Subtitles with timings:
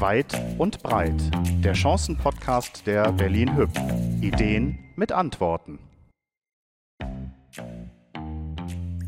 [0.00, 1.20] Weit und breit.
[1.64, 3.70] Der Chancen-Podcast der Berlin Hüb.
[4.20, 5.80] Ideen mit Antworten.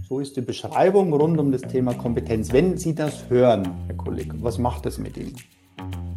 [0.08, 2.52] So ist die Beschreibung rund um das Thema Kompetenz.
[2.52, 5.36] Wenn Sie das hören, Herr Kollege, was macht das mit Ihnen?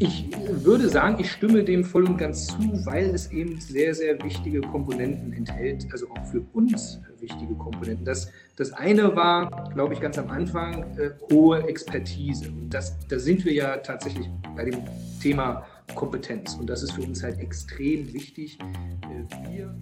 [0.04, 0.26] Ich
[0.66, 4.60] würde sagen, ich stimme dem voll und ganz zu, weil es eben sehr, sehr wichtige
[4.60, 8.04] Komponenten enthält, also auch für uns wichtige Komponenten.
[8.04, 12.50] Das, das eine war, glaube ich, ganz am Anfang äh, hohe Expertise.
[12.50, 14.80] Und das, da sind wir ja tatsächlich bei dem
[15.22, 16.56] Thema Kompetenz.
[16.56, 18.60] Und das ist für uns halt extrem wichtig.
[18.60, 19.74] Äh, wir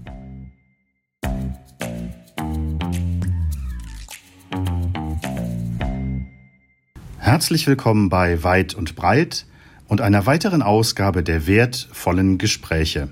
[7.18, 9.48] Herzlich willkommen bei Weit und Breit
[9.92, 13.10] und einer weiteren Ausgabe der wertvollen Gespräche.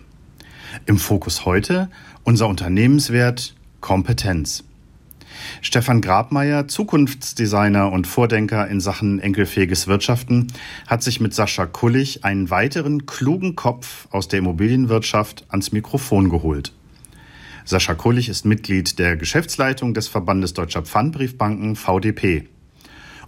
[0.86, 1.90] Im Fokus heute
[2.24, 4.64] unser Unternehmenswert Kompetenz.
[5.60, 10.54] Stefan Grabmeier, Zukunftsdesigner und Vordenker in Sachen enkelfähiges Wirtschaften,
[10.88, 16.72] hat sich mit Sascha Kullig einen weiteren klugen Kopf aus der Immobilienwirtschaft ans Mikrofon geholt.
[17.66, 22.48] Sascha Kullig ist Mitglied der Geschäftsleitung des Verbandes Deutscher Pfandbriefbanken VDP.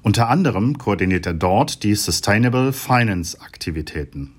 [0.03, 4.33] Unter anderem koordiniert er dort die Sustainable Finance Aktivitäten.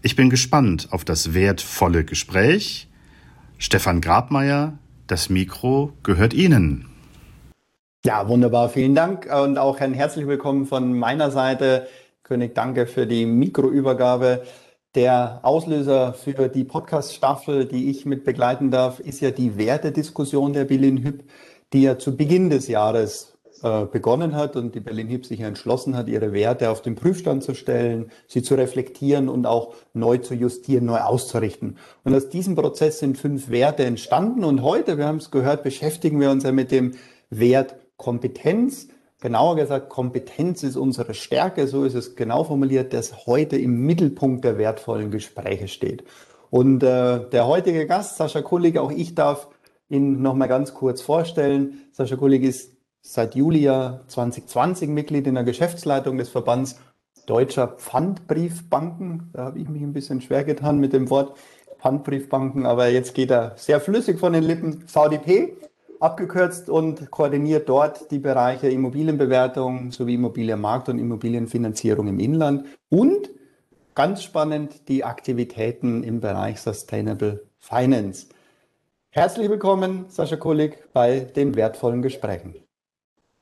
[0.00, 2.88] Ich bin gespannt auf das wertvolle Gespräch.
[3.58, 6.86] Stefan Grabmeier, das Mikro gehört Ihnen.
[8.06, 8.68] Ja, wunderbar.
[8.68, 11.88] Vielen Dank und auch ein herzlich willkommen von meiner Seite.
[12.22, 14.44] König, danke für die Mikroübergabe.
[14.94, 20.64] Der Auslöser für die Podcast-Staffel, die ich mit begleiten darf, ist ja die Wertediskussion der
[20.64, 21.24] Berlin Hüb,
[21.72, 23.33] die ja zu Beginn des Jahres
[23.64, 27.42] äh, begonnen hat und die Berlin Hip sich entschlossen hat, ihre Werte auf den Prüfstand
[27.42, 31.78] zu stellen, sie zu reflektieren und auch neu zu justieren, neu auszurichten.
[32.04, 36.20] Und aus diesem Prozess sind fünf Werte entstanden und heute, wir haben es gehört, beschäftigen
[36.20, 36.92] wir uns ja mit dem
[37.30, 38.88] Wert Kompetenz.
[39.22, 44.44] Genauer gesagt, Kompetenz ist unsere Stärke, so ist es genau formuliert, das heute im Mittelpunkt
[44.44, 46.04] der wertvollen Gespräche steht.
[46.50, 49.48] Und äh, der heutige Gast, Sascha Kullig, auch ich darf
[49.88, 51.80] ihn nochmal ganz kurz vorstellen.
[51.92, 52.73] Sascha Kullig ist
[53.06, 56.80] seit Juli 2020 Mitglied in der Geschäftsleitung des Verbands
[57.26, 59.30] Deutscher Pfandbriefbanken.
[59.32, 61.36] Da habe ich mich ein bisschen schwer getan mit dem Wort
[61.78, 64.88] Pfandbriefbanken, aber jetzt geht er sehr flüssig von den Lippen.
[64.88, 65.56] VDP
[66.00, 73.30] abgekürzt und koordiniert dort die Bereiche Immobilienbewertung sowie Immobilienmarkt und Immobilienfinanzierung im Inland und
[73.94, 78.26] ganz spannend die Aktivitäten im Bereich Sustainable Finance.
[79.10, 82.63] Herzlich willkommen, Sascha Kulik, bei den wertvollen Gesprächen.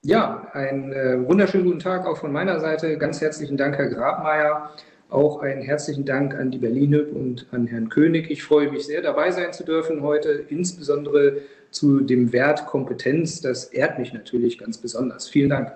[0.04, 2.98] Ja, einen äh, wunderschönen guten Tag auch von meiner Seite.
[2.98, 4.70] Ganz herzlichen Dank, Herr Grabmeier.
[5.10, 8.28] Auch einen herzlichen Dank an die Berlinhüb und an Herrn König.
[8.28, 13.42] Ich freue mich sehr, dabei sein zu dürfen heute, insbesondere zu dem Wert Kompetenz.
[13.42, 15.28] Das ehrt mich natürlich ganz besonders.
[15.28, 15.72] Vielen Dank.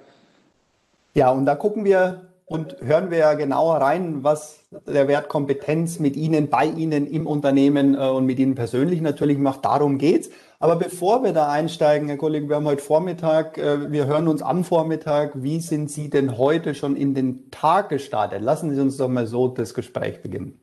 [1.14, 4.58] Ja, und da gucken wir und hören wir genauer rein, was
[4.88, 9.38] der Wert Kompetenz mit Ihnen, bei Ihnen im Unternehmen äh, und mit Ihnen persönlich natürlich
[9.38, 9.64] macht.
[9.64, 10.30] Darum geht's.
[10.58, 14.40] Aber bevor wir da einsteigen, Herr Kollege, wir haben heute Vormittag, äh, wir hören uns
[14.40, 15.32] am Vormittag.
[15.34, 18.40] Wie sind Sie denn heute schon in den Tag gestartet?
[18.40, 20.58] Lassen Sie uns doch mal so das Gespräch beginnen.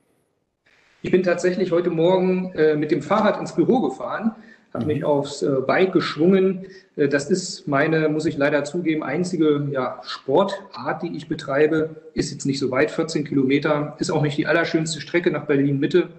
[1.03, 4.31] Ich bin tatsächlich heute Morgen äh, mit dem Fahrrad ins Büro gefahren,
[4.73, 5.05] habe mich mhm.
[5.05, 6.65] aufs äh, Bike geschwungen.
[6.95, 11.97] das ist meine, muss ich leider zugeben, einzige ja, Sportart, die ich betreibe.
[12.15, 15.79] Ist jetzt nicht so weit, 14 Kilometer, ist auch nicht die allerschönste Strecke nach Berlin
[15.79, 16.09] Mitte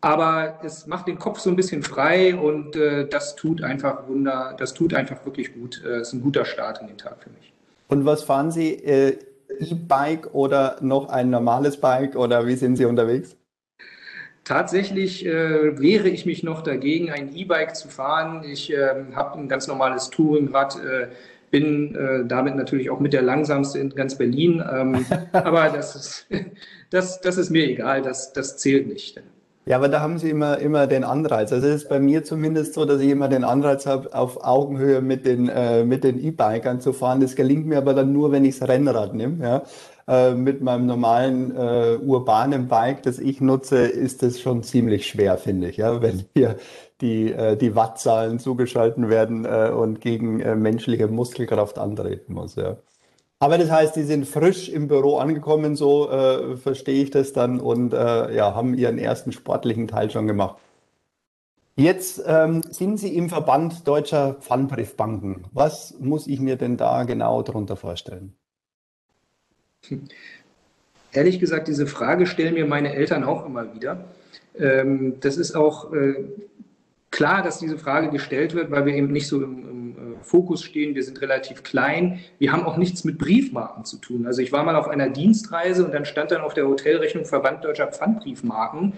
[0.00, 4.54] aber es macht den Kopf so ein bisschen frei und äh, das tut einfach Wunder,
[4.58, 5.78] das tut einfach wirklich gut.
[5.78, 7.52] Es äh, ist ein guter Start in den Tag für mich.
[7.88, 8.74] Und was fahren Sie?
[8.74, 9.18] Äh,
[9.60, 13.34] E-Bike oder noch ein normales Bike oder wie sind Sie unterwegs?
[14.44, 18.44] Tatsächlich äh, wehre ich mich noch dagegen, ein E-Bike zu fahren.
[18.44, 21.08] Ich äh, habe ein ganz normales Touringrad, äh,
[21.50, 24.62] bin äh, damit natürlich auch mit der langsamste in ganz Berlin.
[24.72, 26.26] Ähm, aber das ist,
[26.90, 29.20] das, das ist mir egal, das, das zählt nicht.
[29.68, 31.52] Ja, aber da haben Sie immer, immer den Anreiz.
[31.52, 35.02] Also es ist bei mir zumindest so, dass ich immer den Anreiz habe, auf Augenhöhe
[35.02, 37.20] mit den, äh, mit den E-Bikern zu fahren.
[37.20, 39.44] Das gelingt mir aber dann nur, wenn ich das Rennrad nehme.
[39.44, 39.62] Ja.
[40.08, 45.36] Äh, mit meinem normalen äh, urbanen Bike, das ich nutze, ist das schon ziemlich schwer,
[45.36, 45.76] finde ich.
[45.76, 46.00] Ja.
[46.00, 46.56] Wenn hier
[47.02, 52.56] die, äh, die Wattzahlen zugeschalten werden äh, und gegen äh, menschliche Muskelkraft antreten muss.
[52.56, 52.78] Ja.
[53.40, 57.60] Aber das heißt, die sind frisch im Büro angekommen, so äh, verstehe ich das dann,
[57.60, 60.56] und äh, ja, haben ihren ersten sportlichen Teil schon gemacht.
[61.76, 65.44] Jetzt ähm, sind Sie im Verband deutscher Pfandbriefbanken.
[65.52, 68.34] Was muss ich mir denn da genau darunter vorstellen?
[71.12, 74.06] Ehrlich gesagt, diese Frage stellen mir meine Eltern auch immer wieder.
[74.58, 76.16] Ähm, das ist auch äh,
[77.12, 79.77] klar, dass diese Frage gestellt wird, weil wir eben nicht so im, im
[80.22, 80.94] Fokus stehen.
[80.94, 82.20] Wir sind relativ klein.
[82.38, 84.26] Wir haben auch nichts mit Briefmarken zu tun.
[84.26, 87.64] Also ich war mal auf einer Dienstreise und dann stand dann auf der Hotelrechnung Verband
[87.64, 88.94] Deutscher Pfandbriefmarken.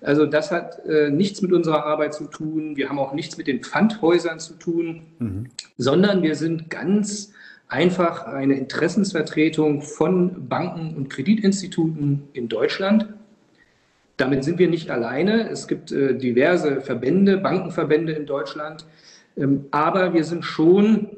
[0.00, 2.76] Also das hat äh, nichts mit unserer Arbeit zu tun.
[2.76, 5.46] Wir haben auch nichts mit den Pfandhäusern zu tun, mhm.
[5.78, 7.32] sondern wir sind ganz
[7.68, 13.08] einfach eine Interessensvertretung von Banken und Kreditinstituten in Deutschland.
[14.16, 15.48] Damit sind wir nicht alleine.
[15.48, 18.84] Es gibt äh, diverse Verbände, Bankenverbände in Deutschland.
[19.36, 21.08] Ähm, aber wir sind schon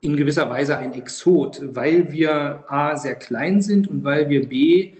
[0.00, 4.92] in gewisser Weise ein Exot, weil wir A sehr klein sind und weil wir B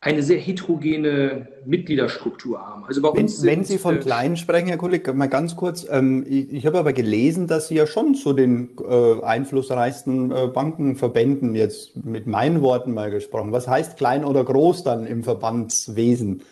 [0.00, 2.84] eine sehr heterogene Mitgliederstruktur haben.
[2.84, 5.86] Also bei uns wenn, wenn Sie von äh, klein sprechen, Herr Kollege, mal ganz kurz.
[5.90, 10.46] Ähm, ich, ich habe aber gelesen, dass Sie ja schon zu den äh, einflussreichsten äh,
[10.46, 13.50] Bankenverbänden jetzt mit meinen Worten mal gesprochen.
[13.50, 16.42] Was heißt klein oder groß dann im Verbandswesen?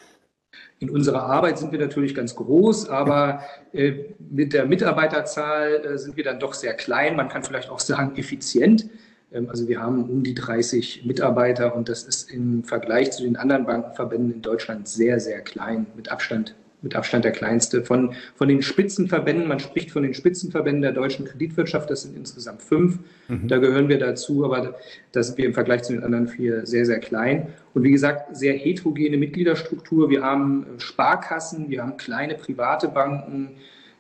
[0.80, 3.42] In unserer Arbeit sind wir natürlich ganz groß, aber
[3.72, 7.16] äh, mit der Mitarbeiterzahl äh, sind wir dann doch sehr klein.
[7.16, 8.88] Man kann vielleicht auch sagen effizient.
[9.32, 13.36] Ähm, also wir haben um die 30 Mitarbeiter und das ist im Vergleich zu den
[13.36, 16.54] anderen Bankenverbänden in Deutschland sehr, sehr klein, mit Abstand,
[16.84, 17.82] mit Abstand der kleinste.
[17.82, 22.62] Von, von den Spitzenverbänden, man spricht von den Spitzenverbänden der deutschen Kreditwirtschaft, das sind insgesamt
[22.62, 22.98] fünf.
[23.26, 23.48] Mhm.
[23.48, 24.76] Da gehören wir dazu, aber
[25.10, 27.48] da sind wir im Vergleich zu den anderen vier sehr, sehr klein.
[27.72, 30.10] Und wie gesagt, sehr heterogene Mitgliederstruktur.
[30.10, 33.56] Wir haben äh, Sparkassen, wir haben kleine private Banken,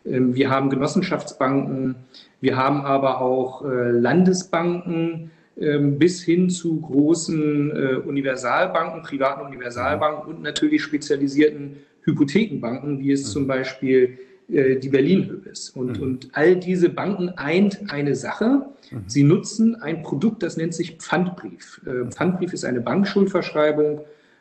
[0.06, 1.96] ähm, wir haben Genossenschaftsbanken,
[2.40, 10.34] wir haben aber auch äh, Landesbanken ähm, bis hin zu großen äh, Universalbanken, privaten Universalbanken
[10.34, 13.48] und natürlich spezialisierten Hypothekenbanken, wie es zum mhm.
[13.48, 14.18] Beispiel
[14.48, 15.76] äh, die Berlin ist.
[15.76, 16.02] Und, mhm.
[16.02, 18.66] und all diese Banken eint eine Sache.
[18.90, 19.04] Mhm.
[19.06, 21.80] Sie nutzen ein Produkt, das nennt sich Pfandbrief.
[22.10, 24.00] Pfandbrief ist eine Bankschuldverschreibung.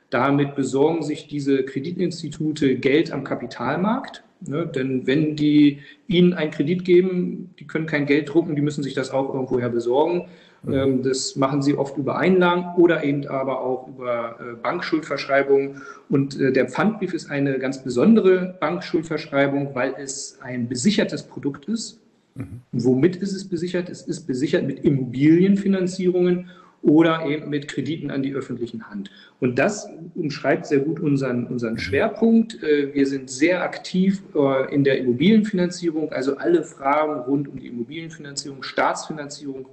[0.09, 4.67] Damit besorgen sich diese Kreditinstitute Geld am Kapitalmarkt Ne?
[4.67, 8.93] Denn wenn die Ihnen einen Kredit geben, die können kein Geld drucken, die müssen sich
[8.93, 10.25] das auch irgendwoher besorgen.
[10.63, 10.73] Mhm.
[10.73, 15.81] Ähm, das machen sie oft über Einlagen oder eben aber auch über äh, Bankschuldverschreibungen.
[16.09, 21.99] Und äh, der Pfandbrief ist eine ganz besondere Bankschuldverschreibung, weil es ein besichertes Produkt ist.
[22.35, 22.61] Mhm.
[22.71, 23.89] Womit ist es besichert?
[23.89, 26.49] Es ist besichert mit Immobilienfinanzierungen
[26.81, 29.09] oder eben mit Krediten an die öffentlichen Hand.
[29.39, 32.61] Und das umschreibt sehr gut unseren, unseren Schwerpunkt.
[32.63, 34.23] Äh, wir sind sehr aktiv
[34.69, 39.67] in der Immobilienfinanzierung, also alle Fragen rund um die Immobilienfinanzierung, Staatsfinanzierung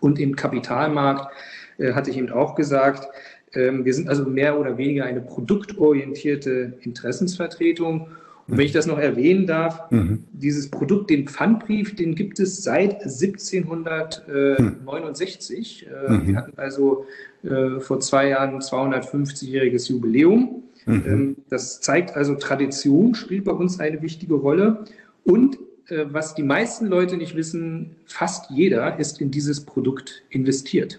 [0.00, 1.32] und im Kapitalmarkt,
[1.78, 3.08] äh, hatte ich eben auch gesagt.
[3.54, 8.08] Ähm, wir sind also mehr oder weniger eine produktorientierte Interessensvertretung
[8.48, 10.24] und wenn ich das noch erwähnen darf, mhm.
[10.32, 15.86] dieses Produkt, den Pfandbrief, den gibt es seit 1769.
[15.86, 15.92] Mhm.
[15.92, 17.04] Äh, wir hatten also
[17.42, 20.62] äh, vor zwei Jahren 250-jähriges Jubiläum.
[20.86, 21.04] Mhm.
[21.06, 24.86] Ähm, das zeigt also, Tradition spielt bei uns eine wichtige Rolle.
[25.24, 25.58] Und
[25.90, 30.98] was die meisten Leute nicht wissen, fast jeder ist in dieses Produkt investiert.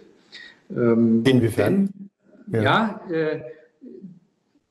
[0.72, 1.90] Ähm, Inwiefern?
[2.48, 3.42] Denn, ja, ja äh,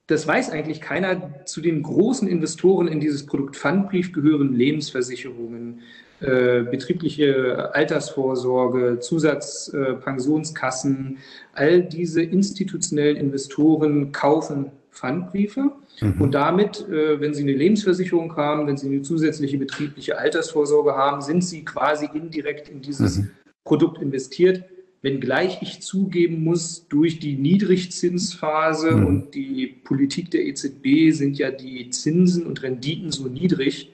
[0.09, 1.45] das weiß eigentlich keiner.
[1.45, 5.83] Zu den großen Investoren in dieses Produkt Pfandbrief gehören Lebensversicherungen,
[6.21, 11.19] äh, betriebliche Altersvorsorge, Zusatzpensionskassen.
[11.55, 16.21] Äh, all diese institutionellen Investoren kaufen Pfandbriefe mhm.
[16.21, 21.21] und damit, äh, wenn sie eine Lebensversicherung haben, wenn sie eine zusätzliche betriebliche Altersvorsorge haben,
[21.23, 23.31] sind sie quasi indirekt in dieses mhm.
[23.65, 24.65] Produkt investiert
[25.03, 29.07] wenngleich ich zugeben muss, durch die Niedrigzinsphase mhm.
[29.07, 33.93] und die Politik der EZB sind ja die Zinsen und Renditen so niedrig,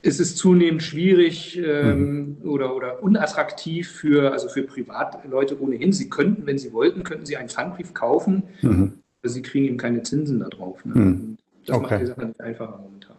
[0.00, 2.48] ist es zunehmend schwierig ähm, mhm.
[2.48, 5.92] oder, oder unattraktiv für, also für Privatleute ohnehin.
[5.92, 8.94] Sie könnten, wenn sie wollten, könnten sie einen Pfandbrief kaufen, mhm.
[9.22, 10.84] Sie kriegen eben keine Zinsen darauf.
[10.84, 10.94] Ne?
[10.94, 11.38] Mhm.
[11.66, 11.90] Das okay.
[11.90, 13.16] macht die Sache nicht einfacher momentan.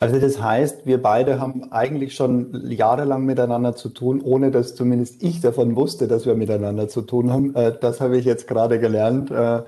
[0.00, 5.22] Also das heißt, wir beide haben eigentlich schon jahrelang miteinander zu tun, ohne dass zumindest
[5.24, 7.54] ich davon wusste, dass wir miteinander zu tun haben.
[7.56, 9.32] Äh, das habe ich jetzt gerade gelernt.
[9.32, 9.62] Äh,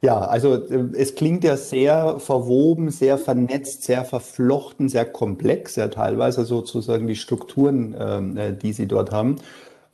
[0.00, 5.86] ja, also äh, es klingt ja sehr verwoben, sehr vernetzt, sehr verflochten, sehr komplex, ja
[5.86, 9.36] teilweise sozusagen die Strukturen, ähm, die Sie dort haben.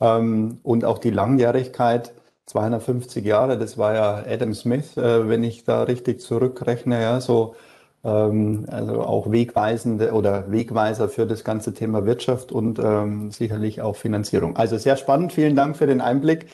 [0.01, 2.11] Ähm, und auch die Langjährigkeit,
[2.49, 7.55] 250 Jahre, das war ja Adam Smith, wenn ich da richtig zurückrechne, ja, so
[8.03, 13.95] ähm, also auch wegweisende oder Wegweiser für das ganze Thema Wirtschaft und ähm, sicherlich auch
[13.95, 14.55] Finanzierung.
[14.55, 15.33] Also sehr spannend.
[15.33, 16.47] Vielen Dank für den Einblick.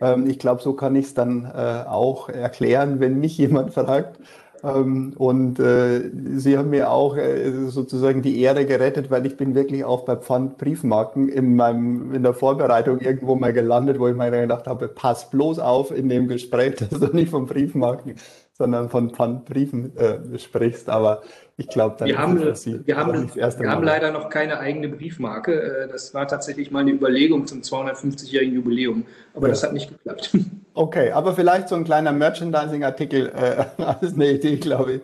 [0.00, 4.18] Ähm, ich glaube, so kann ich es dann äh, auch erklären, wenn mich jemand fragt.
[4.62, 9.54] Ähm, und äh, Sie haben mir auch äh, sozusagen die Ehre gerettet, weil ich bin
[9.54, 14.30] wirklich auch bei Pfandbriefmarken in meinem in der Vorbereitung irgendwo mal gelandet, wo ich mir
[14.30, 18.14] gedacht habe, pass bloß auf in dem Gespräch, dass du nicht von Briefmarken,
[18.58, 20.88] sondern von Pfandbriefen äh, sprichst.
[20.88, 21.22] Aber
[21.56, 25.84] ich glaube, wir haben, wir haben, wir haben leider noch keine eigene Briefmarke.
[25.84, 29.52] Äh, das war tatsächlich mal eine Überlegung zum 250-jährigen Jubiläum, aber ja.
[29.52, 30.36] das hat nicht geklappt.
[30.74, 35.00] Okay, aber vielleicht so ein kleiner Merchandising-Artikel äh, als eine Idee, glaube ich,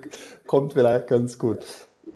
[0.46, 1.58] kommt vielleicht ganz gut.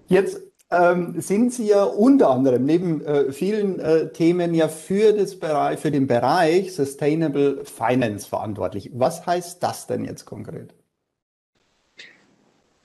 [0.06, 0.40] Jetzt
[0.70, 5.80] ähm, sind Sie ja unter anderem neben äh, vielen äh, Themen ja für, das Bereich,
[5.80, 8.92] für den Bereich Sustainable Finance verantwortlich.
[8.94, 10.72] Was heißt das denn jetzt konkret?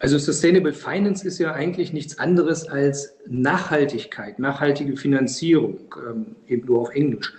[0.03, 6.81] Also Sustainable Finance ist ja eigentlich nichts anderes als Nachhaltigkeit, nachhaltige Finanzierung, ähm, eben nur
[6.81, 7.33] auf Englisch.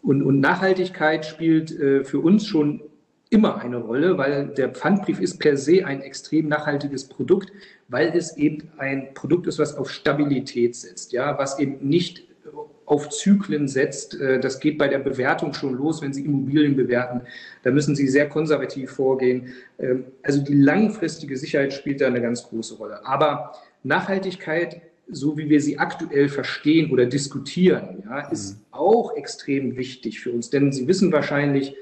[0.00, 2.82] Und, und Nachhaltigkeit spielt äh, für uns schon
[3.30, 7.50] immer eine Rolle, weil der Pfandbrief ist per se ein extrem nachhaltiges Produkt,
[7.88, 12.28] weil es eben ein Produkt ist, was auf Stabilität setzt, ja, was eben nicht
[12.86, 14.20] auf Zyklen setzt.
[14.20, 17.22] Äh, das geht bei der Bewertung schon los, wenn Sie Immobilien bewerten.
[17.62, 19.54] Da müssen Sie sehr konservativ vorgehen.
[19.78, 23.04] Ähm, also die langfristige Sicherheit spielt da eine ganz große Rolle.
[23.06, 28.60] Aber Nachhaltigkeit so wie wir sie aktuell verstehen oder diskutieren, ja, ist mhm.
[28.70, 30.50] auch extrem wichtig für uns.
[30.50, 31.76] Denn Sie wissen wahrscheinlich,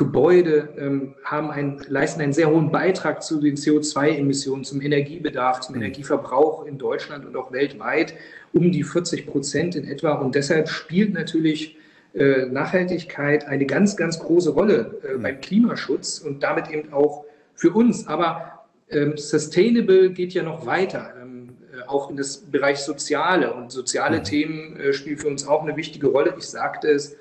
[0.00, 5.74] Gebäude ähm, haben einen, leisten einen sehr hohen Beitrag zu den CO2-Emissionen, zum Energiebedarf, zum
[5.74, 5.82] mhm.
[5.82, 8.14] Energieverbrauch in Deutschland und auch weltweit,
[8.54, 10.14] um die 40 Prozent in etwa.
[10.14, 11.76] Und deshalb spielt natürlich
[12.14, 15.22] äh, Nachhaltigkeit eine ganz, ganz große Rolle äh, mhm.
[15.22, 18.06] beim Klimaschutz und damit eben auch für uns.
[18.06, 21.12] Aber ähm, Sustainable geht ja noch weiter
[21.86, 23.52] auch in das Bereich Soziale.
[23.52, 24.24] Und soziale mhm.
[24.24, 26.34] Themen äh, spielen für uns auch eine wichtige Rolle.
[26.38, 27.16] Ich sagte es,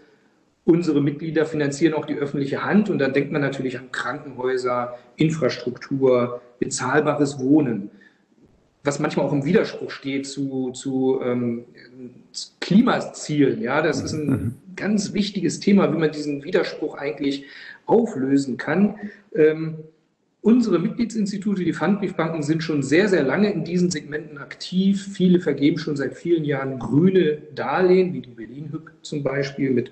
[0.69, 2.89] unsere Mitglieder finanzieren auch die öffentliche Hand.
[2.89, 7.89] Und da denkt man natürlich an Krankenhäuser, Infrastruktur, bezahlbares Wohnen.
[8.83, 11.65] Was manchmal auch im Widerspruch steht zu, zu ähm,
[12.61, 13.61] Klimazielen.
[13.61, 14.55] Ja, das ist ein mhm.
[14.75, 17.45] ganz wichtiges Thema, wie man diesen Widerspruch eigentlich
[17.87, 18.95] auflösen kann.
[19.33, 19.79] Ähm,
[20.41, 25.05] Unsere Mitgliedsinstitute, die Pfandbriefbanken, sind schon sehr, sehr lange in diesen Segmenten aktiv.
[25.11, 29.91] Viele vergeben schon seit vielen Jahren grüne Darlehen, wie die Berlin-Hüb zum Beispiel, mit,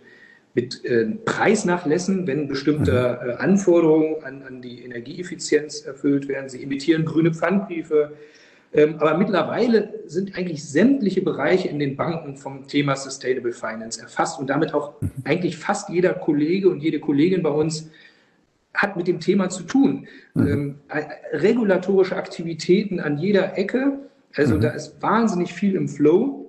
[0.58, 3.30] mit äh, Preisnachlässen, wenn bestimmte mhm.
[3.30, 6.50] äh, Anforderungen an, an die Energieeffizienz erfüllt werden.
[6.50, 8.14] Sie emittieren grüne Pfandbriefe.
[8.74, 14.40] Ähm, aber mittlerweile sind eigentlich sämtliche Bereiche in den Banken vom Thema Sustainable Finance erfasst
[14.40, 15.12] und damit auch mhm.
[15.26, 17.92] eigentlich fast jeder Kollege und jede Kollegin bei uns
[18.74, 20.08] hat mit dem Thema zu tun.
[20.34, 20.48] Mhm.
[20.48, 24.00] Ähm, äh, regulatorische Aktivitäten an jeder Ecke,
[24.36, 26.47] also da ist wahnsinnig viel im Flow.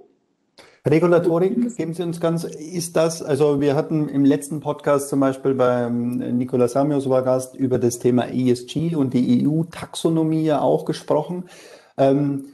[0.91, 5.55] Regulatorik, geben Sie uns ganz, ist das, also wir hatten im letzten Podcast zum Beispiel
[5.55, 11.45] beim Nicolas Samios war Gast über das Thema ESG und die EU-Taxonomie ja auch gesprochen.
[11.97, 12.47] Ähm,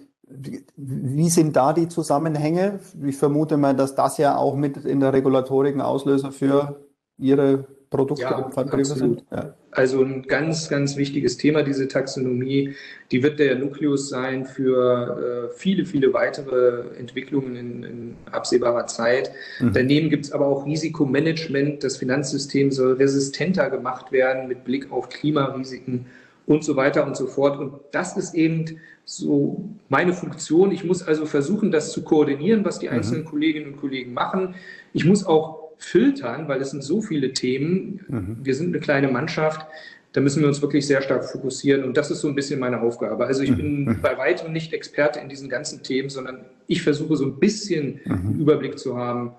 [0.77, 2.81] wie sind da die Zusammenhänge?
[3.05, 6.81] Ich vermute mal, dass das ja auch mit in der Regulatorik ein Auslöser für
[7.19, 9.25] Ihre Produkte ja, Pfandbriefe sind.
[9.31, 9.55] Ja.
[9.71, 12.75] Also ein ganz, ganz wichtiges Thema, diese Taxonomie.
[13.11, 19.31] Die wird der Nukleus sein für äh, viele, viele weitere Entwicklungen in, in absehbarer Zeit.
[19.61, 19.73] Mhm.
[19.73, 21.83] Daneben gibt es aber auch Risikomanagement.
[21.83, 26.07] Das Finanzsystem soll resistenter gemacht werden mit Blick auf Klimarisiken
[26.47, 27.59] und so weiter und so fort.
[27.59, 30.73] Und das ist eben so meine Funktion.
[30.73, 32.95] Ich muss also versuchen, das zu koordinieren, was die mhm.
[32.95, 34.55] einzelnen Kolleginnen und Kollegen machen.
[34.93, 38.05] Ich muss auch filtern, weil es sind so viele Themen.
[38.09, 38.37] Mhm.
[38.43, 39.67] Wir sind eine kleine Mannschaft.
[40.13, 41.85] Da müssen wir uns wirklich sehr stark fokussieren.
[41.85, 43.27] Und das ist so ein bisschen meine Aufgabe.
[43.27, 43.57] Also ich mhm.
[43.57, 44.01] bin mhm.
[44.01, 48.41] bei weitem nicht Experte in diesen ganzen Themen, sondern ich versuche so ein bisschen mhm.
[48.41, 49.33] Überblick zu haben.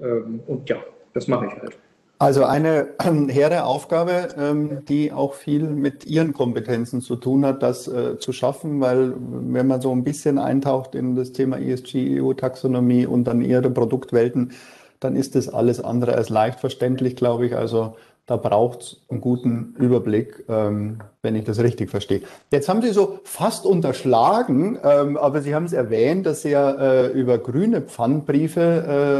[0.00, 0.76] Ähm, und ja,
[1.14, 1.76] das mache ich halt.
[2.20, 7.62] Also eine äh, hehre Aufgabe, ähm, die auch viel mit Ihren Kompetenzen zu tun hat,
[7.62, 12.20] das äh, zu schaffen, weil wenn man so ein bisschen eintaucht in das Thema ESG,
[12.20, 14.52] EU-Taxonomie und dann Ihre Produktwelten,
[15.00, 17.56] dann ist das alles andere als leicht verständlich, glaube ich.
[17.56, 22.22] Also da braucht es einen guten Überblick, ähm, wenn ich das richtig verstehe.
[22.52, 26.70] Jetzt haben Sie so fast unterschlagen, ähm, aber Sie haben es erwähnt, dass Sie ja
[26.70, 28.60] äh, über grüne Pfandbriefe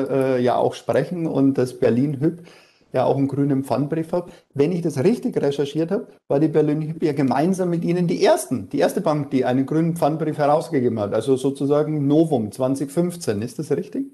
[0.08, 2.46] äh, äh, ja auch sprechen und das Berlin Hüb
[2.92, 4.30] ja auch einen grünen Pfandbrief hat.
[4.54, 8.24] Wenn ich das richtig recherchiert habe, war die Berlin Hüb ja gemeinsam mit Ihnen die
[8.24, 11.14] ersten, die erste Bank, die einen grünen Pfandbrief herausgegeben hat.
[11.14, 13.42] Also sozusagen Novum 2015.
[13.42, 14.06] Ist das richtig?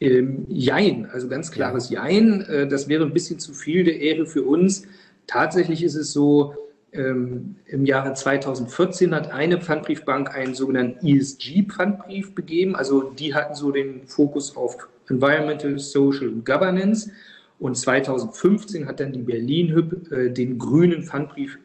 [0.00, 2.42] Ähm, Jein, also ganz klares Jein.
[2.42, 4.84] Äh, das wäre ein bisschen zu viel der Ehre für uns.
[5.26, 6.54] Tatsächlich ist es so,
[6.92, 12.76] ähm, im Jahre 2014 hat eine Pfandbriefbank einen sogenannten ESG-Pfandbrief begeben.
[12.76, 17.10] Also die hatten so den Fokus auf Environmental, Social und Governance.
[17.58, 21.58] Und 2015 hat dann die Berlin Hüb äh, den grünen Pfandbrief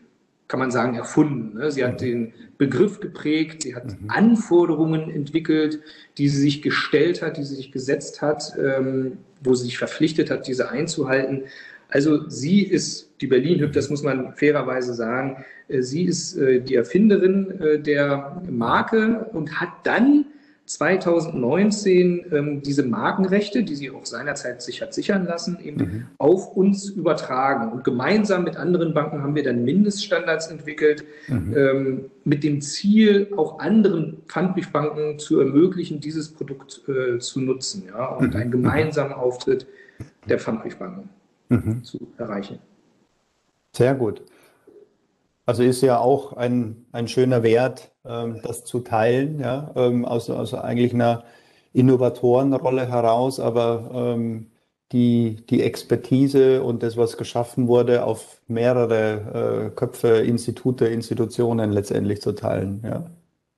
[0.47, 1.57] kann man sagen, erfunden.
[1.57, 1.71] Ne?
[1.71, 2.05] Sie hat mhm.
[2.05, 4.09] den Begriff geprägt, sie hat mhm.
[4.09, 5.79] Anforderungen entwickelt,
[6.17, 10.29] die sie sich gestellt hat, die sie sich gesetzt hat, ähm, wo sie sich verpflichtet
[10.29, 11.43] hat, diese einzuhalten.
[11.89, 16.75] Also sie ist die Berlin-Hüb, das muss man fairerweise sagen, äh, sie ist äh, die
[16.75, 20.25] Erfinderin äh, der Marke und hat dann
[20.65, 26.07] 2019 ähm, diese Markenrechte, die sie auch seinerzeit sich hat sichern lassen, eben mhm.
[26.17, 27.71] auf uns übertragen.
[27.71, 31.53] Und gemeinsam mit anderen Banken haben wir dann Mindeststandards entwickelt, mhm.
[31.55, 38.07] ähm, mit dem Ziel, auch anderen Pfandbriefbanken zu ermöglichen, dieses Produkt äh, zu nutzen ja,
[38.07, 38.39] und mhm.
[38.39, 39.67] einen gemeinsamen Auftritt
[40.29, 41.09] der Pfandbriefbanken
[41.49, 41.83] mhm.
[41.83, 42.59] zu erreichen.
[43.75, 44.21] Sehr gut.
[45.45, 50.29] Also ist ja auch ein, ein schöner Wert, ähm, das zu teilen, ja, ähm, aus,
[50.29, 51.23] aus eigentlich einer
[51.73, 54.51] Innovatorenrolle heraus, aber ähm,
[54.93, 62.21] die, die Expertise und das, was geschaffen wurde, auf mehrere äh, Köpfe, Institute, Institutionen letztendlich
[62.21, 62.81] zu teilen.
[62.85, 63.05] Ja.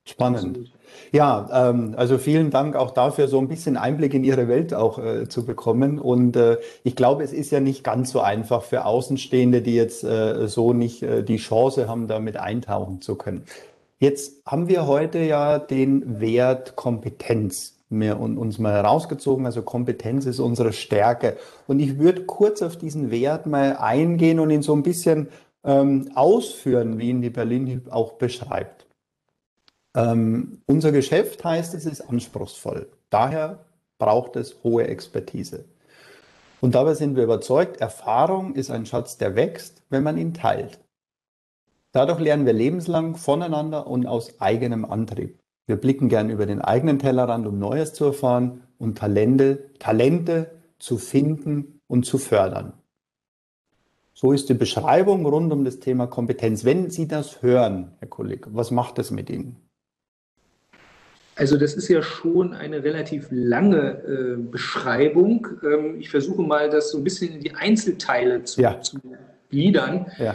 [0.04, 0.56] Spannend.
[0.56, 0.75] Absolut.
[1.12, 4.98] Ja, ähm, also vielen Dank auch dafür, so ein bisschen Einblick in Ihre Welt auch
[4.98, 5.98] äh, zu bekommen.
[5.98, 10.04] Und äh, ich glaube, es ist ja nicht ganz so einfach für Außenstehende, die jetzt
[10.04, 13.44] äh, so nicht äh, die Chance haben, damit eintauchen zu können.
[13.98, 19.46] Jetzt haben wir heute ja den Wert Kompetenz mir uns mal herausgezogen.
[19.46, 21.36] Also Kompetenz ist unsere Stärke.
[21.66, 25.28] Und ich würde kurz auf diesen Wert mal eingehen und ihn so ein bisschen
[25.64, 28.85] ähm, ausführen, wie ihn die Berlin auch beschreibt.
[29.96, 32.88] Ähm, unser Geschäft heißt, es ist anspruchsvoll.
[33.08, 33.64] Daher
[33.98, 35.64] braucht es hohe Expertise.
[36.60, 40.80] Und dabei sind wir überzeugt, Erfahrung ist ein Schatz, der wächst, wenn man ihn teilt.
[41.92, 45.38] Dadurch lernen wir lebenslang voneinander und aus eigenem Antrieb.
[45.66, 50.98] Wir blicken gern über den eigenen Tellerrand, um Neues zu erfahren und Talente, Talente zu
[50.98, 52.74] finden und zu fördern.
[54.12, 56.64] So ist die Beschreibung rund um das Thema Kompetenz.
[56.64, 59.65] Wenn Sie das hören, Herr Kollege, was macht das mit Ihnen?
[61.36, 65.46] Also das ist ja schon eine relativ lange äh, Beschreibung.
[65.62, 68.80] Ähm, ich versuche mal, das so ein bisschen in die Einzelteile zu, ja.
[68.80, 68.98] zu
[69.50, 70.06] gliedern.
[70.18, 70.34] Ja.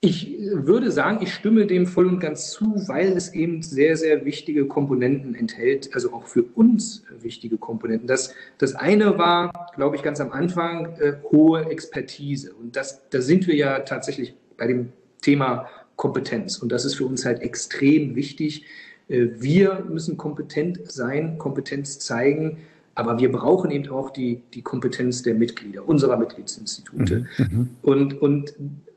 [0.00, 4.24] Ich würde sagen, ich stimme dem voll und ganz zu, weil es eben sehr, sehr
[4.24, 8.08] wichtige Komponenten enthält, also auch für uns wichtige Komponenten.
[8.08, 12.54] Das, das eine war, glaube ich, ganz am Anfang äh, hohe Expertise.
[12.54, 16.58] Und das, da sind wir ja tatsächlich bei dem Thema Kompetenz.
[16.58, 18.64] Und das ist für uns halt extrem wichtig.
[19.08, 22.58] Äh, wir müssen kompetent sein, Kompetenz zeigen,
[22.94, 27.26] aber wir brauchen eben auch die, die Kompetenz der Mitglieder, unserer Mitgliedsinstitute.
[27.38, 27.44] Mhm.
[27.44, 27.68] mhm.
[27.82, 28.54] Und, und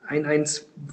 [0.08, 0.46] ein, ein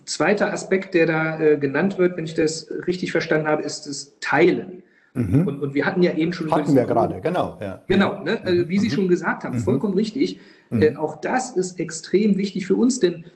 [0.05, 4.15] zweiter Aspekt, der da äh, genannt wird, wenn ich das richtig verstanden habe, ist das
[4.21, 4.83] Teilen.
[5.15, 5.47] Mhm.
[5.47, 6.51] Und, und, wir hatten ja eben schon.
[6.51, 7.59] Hatten wir gerade, genau.
[7.61, 7.83] Ja.
[7.87, 8.41] Genau, ne?
[8.45, 8.93] also, wie Sie mhm.
[8.93, 9.63] schon gesagt haben, mhm.
[9.63, 10.41] vollkommen richtig.
[10.71, 10.83] Mhm.
[10.83, 13.27] Äh, auch das ist extrem wichtig für uns, denn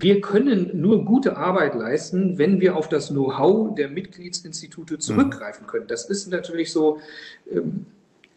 [0.00, 5.00] wir können nur gute Arbeit leisten, wenn wir auf das Know-how der Mitgliedsinstitute mhm.
[5.00, 5.86] zurückgreifen können.
[5.88, 7.00] Das ist natürlich so.
[7.52, 7.86] Ähm,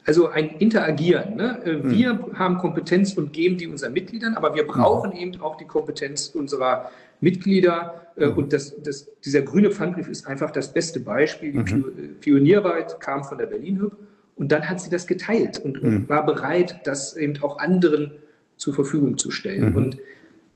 [0.03, 1.35] also ein Interagieren.
[1.35, 1.61] Ne?
[1.63, 1.91] Äh, hm.
[1.91, 2.39] Wir mhm.
[2.39, 5.17] haben Kompetenz und geben die unseren Mitgliedern, aber wir brauchen mhm.
[5.17, 8.01] eben auch die Kompetenz unserer Mitglieder.
[8.15, 8.31] Mhm.
[8.31, 11.51] Und das, das, dieser grüne Pfandbrief ist einfach das beste Beispiel.
[11.51, 12.15] Die mhm.
[12.19, 13.95] Pionierarbeit kam von der Berlin-Hüb
[14.35, 16.09] und dann hat sie das geteilt und, mhm.
[16.09, 18.11] war bereit, das eben auch anderen
[18.57, 19.69] zur Verfügung zu stellen.
[19.69, 19.75] Mhm.
[19.75, 19.97] Und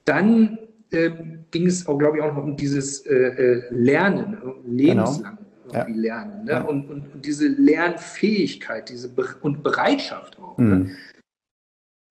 [0.06, 0.58] dann
[0.92, 1.12] äh,
[1.52, 5.38] ging es auch, glaube ich, auch noch um dieses äh, äh Lernen, lebenslang.
[5.38, 6.16] Genau irgendwie ja.
[6.16, 6.46] lernen.
[6.46, 6.52] Ne?
[6.52, 6.62] Ja.
[6.62, 10.58] Und, und, und, diese Lernfähigkeit diese Be und Bereitschaft auch.
[10.58, 10.66] Ne?
[10.66, 10.84] Mhm.
[10.84, 10.96] Ne?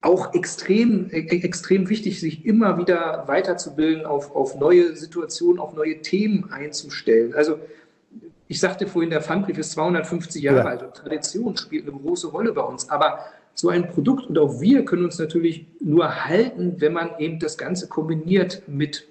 [0.03, 6.03] Auch extrem, e extrem wichtig, sich immer wieder weiterzubilden, auf, auf neue Situationen, auf neue
[6.03, 7.33] Themen einzustellen.
[7.35, 7.59] Also
[8.47, 10.65] ich sagte vorhin, der Pfandbrief ist 250 Jahre ja.
[10.67, 12.91] alt und Tradition spielt eine große Rolle bei uns.
[12.91, 13.21] Aber
[13.55, 17.57] so ein Produkt und auch wir können uns natürlich nur halten, wenn man eben das
[17.57, 19.07] Ganze kombiniert mit,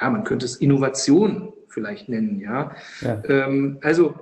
[0.00, 2.40] ja, man könnte es Innovation vielleicht nennen.
[2.40, 3.22] Ja, ja.
[3.28, 4.14] Ähm, also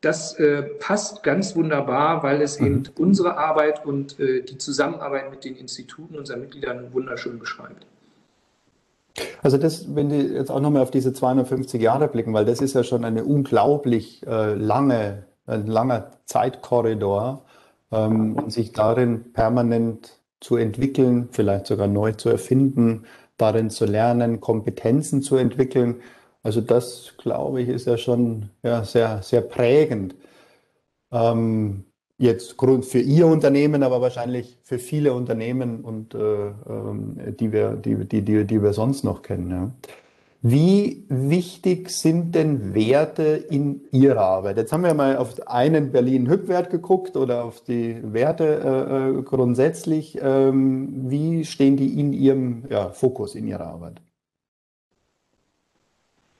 [0.00, 2.66] das äh, passt ganz wunderbar, weil es mhm.
[2.66, 7.86] eben unsere Arbeit und äh, die Zusammenarbeit mit den Instituten unserer Mitgliedern wunderschön beschreibt.
[9.42, 12.74] Also das, wenn Sie jetzt auch nochmal auf diese 250 Jahre blicken, weil das ist
[12.74, 17.44] ja schon eine unglaublich äh, lange, ein langer Zeitkorridor
[17.92, 23.04] ähm, und sich darin permanent zu entwickeln, vielleicht sogar neu zu erfinden,
[23.36, 25.96] darin zu lernen, Kompetenzen zu entwickeln.
[26.42, 30.14] Also das, glaube ich, ist ja schon ja, sehr, sehr prägend.
[31.10, 31.84] Ähm,
[32.18, 37.72] jetzt Grund für Ihr Unternehmen, aber wahrscheinlich für viele Unternehmen und äh, äh, die, wir,
[37.72, 39.50] die, die, die, die wir sonst noch kennen.
[39.50, 39.70] Ja.
[40.40, 44.56] Wie wichtig sind denn Werte in Ihrer Arbeit?
[44.56, 50.16] Jetzt haben wir mal auf einen Berlin-Hüb-Wert geguckt oder auf die Werte äh, äh grundsätzlich.
[50.20, 54.00] Ähm, wie stehen die in Ihrem ja, Fokus in Ihrer Arbeit?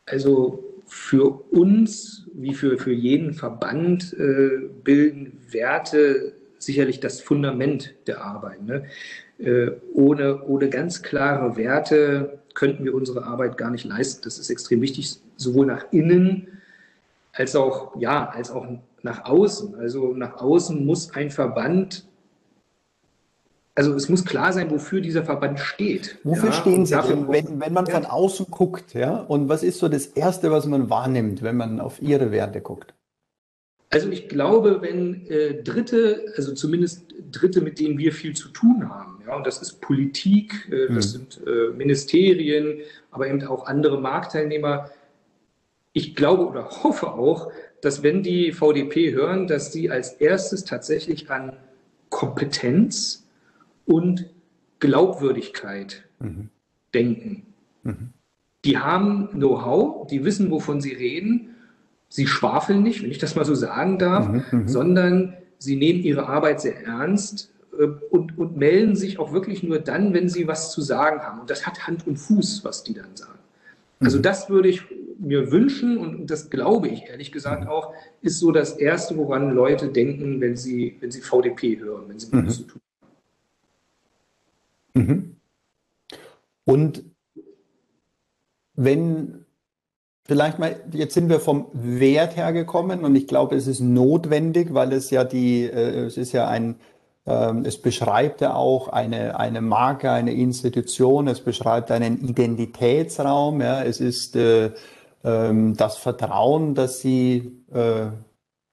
[0.07, 8.23] Also für uns, wie für, für jeden Verband, äh, bilden Werte sicherlich das Fundament der
[8.23, 8.63] Arbeit.
[8.63, 8.85] Ne?
[9.39, 14.23] Äh, ohne, ohne ganz klare Werte könnten wir unsere Arbeit gar nicht leisten.
[14.25, 16.49] Das ist extrem wichtig, sowohl nach innen
[17.33, 18.67] als auch, ja, als auch
[19.03, 19.77] nach außen.
[19.77, 22.09] Also nach außen muss ein Verband
[23.79, 26.19] also es muss klar sein, wofür dieser Verband steht.
[26.25, 29.21] Wofür ja, stehen Sie denn, wenn, wenn man von außen guckt, ja?
[29.21, 32.93] Und was ist so das Erste, was man wahrnimmt, wenn man auf Ihre Werte guckt?
[33.91, 38.89] Also ich glaube, wenn äh, Dritte, also zumindest Dritte, mit denen wir viel zu tun
[38.89, 41.27] haben, ja, und das ist Politik, äh, das hm.
[41.31, 44.91] sind äh, Ministerien, aber eben auch andere Marktteilnehmer.
[45.95, 51.31] Ich glaube oder hoffe auch, dass wenn die VDP hören, dass sie als erstes tatsächlich
[51.31, 51.57] an
[52.11, 53.27] Kompetenz
[53.87, 54.27] und
[54.81, 56.51] Glaubwürdigkeit mhm.
[56.95, 57.47] denken.
[57.83, 58.11] Mhm.
[58.65, 61.55] Die haben Know-how, die wissen, wovon sie reden
[62.09, 66.01] sie schwafeln nicht, wenn ich das mal so sagen darf, mhm, mhm, sondern sie nehmen
[66.01, 70.49] ihre Arbeit sehr ernst äh, und, und melden sich auch wirklich nur dann, wenn sie
[70.49, 71.41] was zu sagen haben.
[71.41, 73.39] Und das hat Hand und Fuß, was die dann sagen.
[74.01, 74.23] Also mhm.
[74.23, 74.83] das würde ich
[75.19, 77.69] mir wünschen und das glaube ich ehrlich gesagt mhm.
[77.69, 77.93] auch,
[78.23, 82.35] ist so das Erste, woran Leute denken, wenn sie, wenn sie VDP hören, wenn sie
[82.35, 82.49] mhm.
[82.49, 82.81] zu tun
[84.95, 85.07] haben.
[85.07, 85.37] Mhm.
[86.65, 87.05] Und
[88.75, 89.45] wenn
[90.29, 94.75] Vielleicht mal, jetzt sind wir vom Wert her gekommen und ich glaube, es ist notwendig,
[94.75, 96.77] weil es ja die, äh, es ist ja ein,
[97.25, 103.83] äh, es beschreibt ja auch eine, eine Marke, eine Institution, es beschreibt einen Identitätsraum, ja,
[103.83, 104.71] es ist äh, äh,
[105.23, 108.09] das Vertrauen, das sie äh,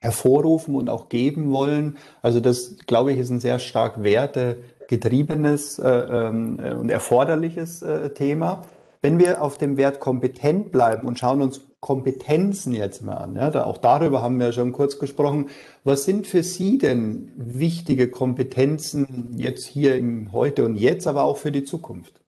[0.01, 1.97] hervorrufen und auch geben wollen.
[2.21, 7.81] Also das, glaube ich, ist ein sehr stark wertegetriebenes äh, ähm, und erforderliches
[8.13, 8.65] Thema.
[9.05, 13.51] Wenn wir auf dem Wert kompetent bleiben und schauen uns Kompetenzen jetzt mal an, ja,
[13.51, 15.49] da, auch darüber haben wir schon kurz gesprochen.
[15.83, 21.37] Was sind für Sie denn wichtige Kompetenzen jetzt hier im Heute und Jetzt, aber auch
[21.37, 22.19] für die Zukunft?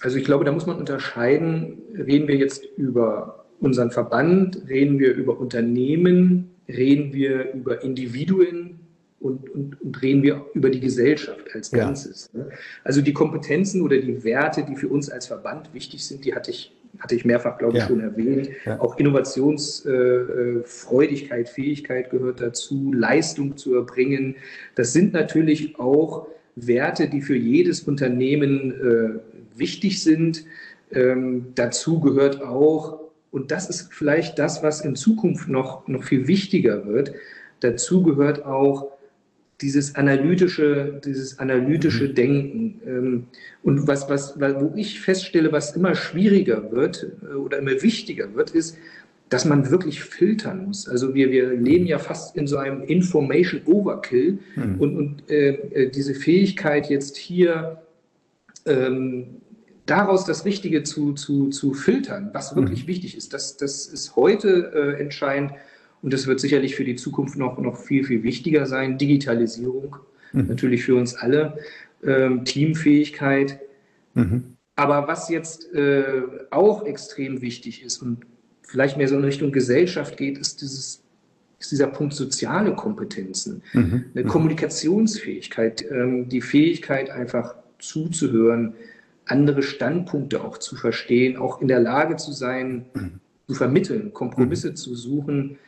[0.00, 5.14] Also ich glaube, da muss man unterscheiden, reden wir jetzt über unseren Verband, reden wir
[5.14, 8.81] über Unternehmen, reden wir über Individuen,
[9.22, 12.30] und, und, und reden wir über die Gesellschaft als Ganzes.
[12.32, 12.40] Ja.
[12.40, 12.48] Ne?
[12.84, 16.50] Also die Kompetenzen oder die Werte, die für uns als Verband wichtig sind, die hatte
[16.50, 17.86] ich, hatte ich mehrfach, glaube ich, ja.
[17.86, 18.50] schon erwähnt.
[18.64, 18.80] Ja.
[18.80, 24.34] Auch Innovationsfreudigkeit, äh, Fähigkeit gehört dazu, Leistung zu erbringen.
[24.74, 29.20] Das sind natürlich auch Werte, die für jedes Unternehmen äh,
[29.58, 30.44] wichtig sind.
[30.90, 32.98] Ähm, dazu gehört auch,
[33.30, 37.14] und das ist vielleicht das, was in Zukunft noch, noch viel wichtiger wird,
[37.60, 38.91] dazu gehört auch
[39.62, 42.14] dieses analytische, dieses analytische mhm.
[42.14, 42.80] Denken.
[42.86, 43.26] Ähm,
[43.62, 48.50] und was, was, wo ich feststelle, was immer schwieriger wird äh, oder immer wichtiger wird,
[48.50, 48.76] ist,
[49.28, 50.86] dass man wirklich filtern muss.
[50.86, 54.80] Also wir, wir leben ja fast in so einem Information Overkill mhm.
[54.80, 57.80] und, und äh, äh, diese Fähigkeit jetzt hier
[58.66, 59.40] ähm,
[59.86, 62.88] daraus das Richtige zu, zu, zu filtern, was wirklich mhm.
[62.88, 65.52] wichtig ist, das, das ist heute äh, entscheidend
[66.02, 68.98] und das wird sicherlich für die Zukunft noch, noch viel, viel wichtiger sein.
[68.98, 69.96] Digitalisierung,
[70.32, 70.48] mhm.
[70.48, 71.58] natürlich für uns alle,
[72.04, 73.60] ähm, Teamfähigkeit.
[74.14, 74.56] Mhm.
[74.74, 78.26] Aber was jetzt äh, auch extrem wichtig ist und
[78.62, 81.02] vielleicht mehr so in Richtung Gesellschaft geht, ist dieses
[81.62, 84.06] ist dieser Punkt soziale Kompetenzen, mhm.
[84.14, 84.28] eine mhm.
[84.28, 88.74] Kommunikationsfähigkeit, ähm, die Fähigkeit einfach zuzuhören,
[89.26, 93.20] andere Standpunkte auch zu verstehen, auch in der Lage zu sein, mhm.
[93.46, 94.76] zu vermitteln, Kompromisse mhm.
[94.76, 95.58] zu suchen,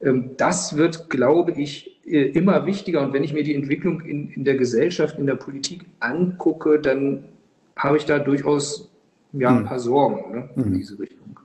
[0.00, 3.02] das wird, glaube ich, äh, immer wichtiger.
[3.02, 7.24] Und wenn ich mir die Entwicklung in, in der Gesellschaft, in der Politik angucke, dann
[7.76, 8.90] habe ich da durchaus
[9.32, 9.64] ja, ein hm.
[9.66, 10.74] paar Sorgen ne, in hm.
[10.74, 11.38] diese Richtung.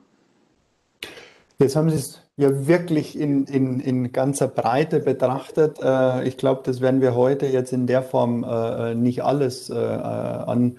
[1.58, 5.78] Jetzt haben Sie es ja wirklich in, in, in ganzer Breite betrachtet.
[5.82, 10.76] Äh, ich glaube, das werden wir heute jetzt in der Form äh, nicht alles an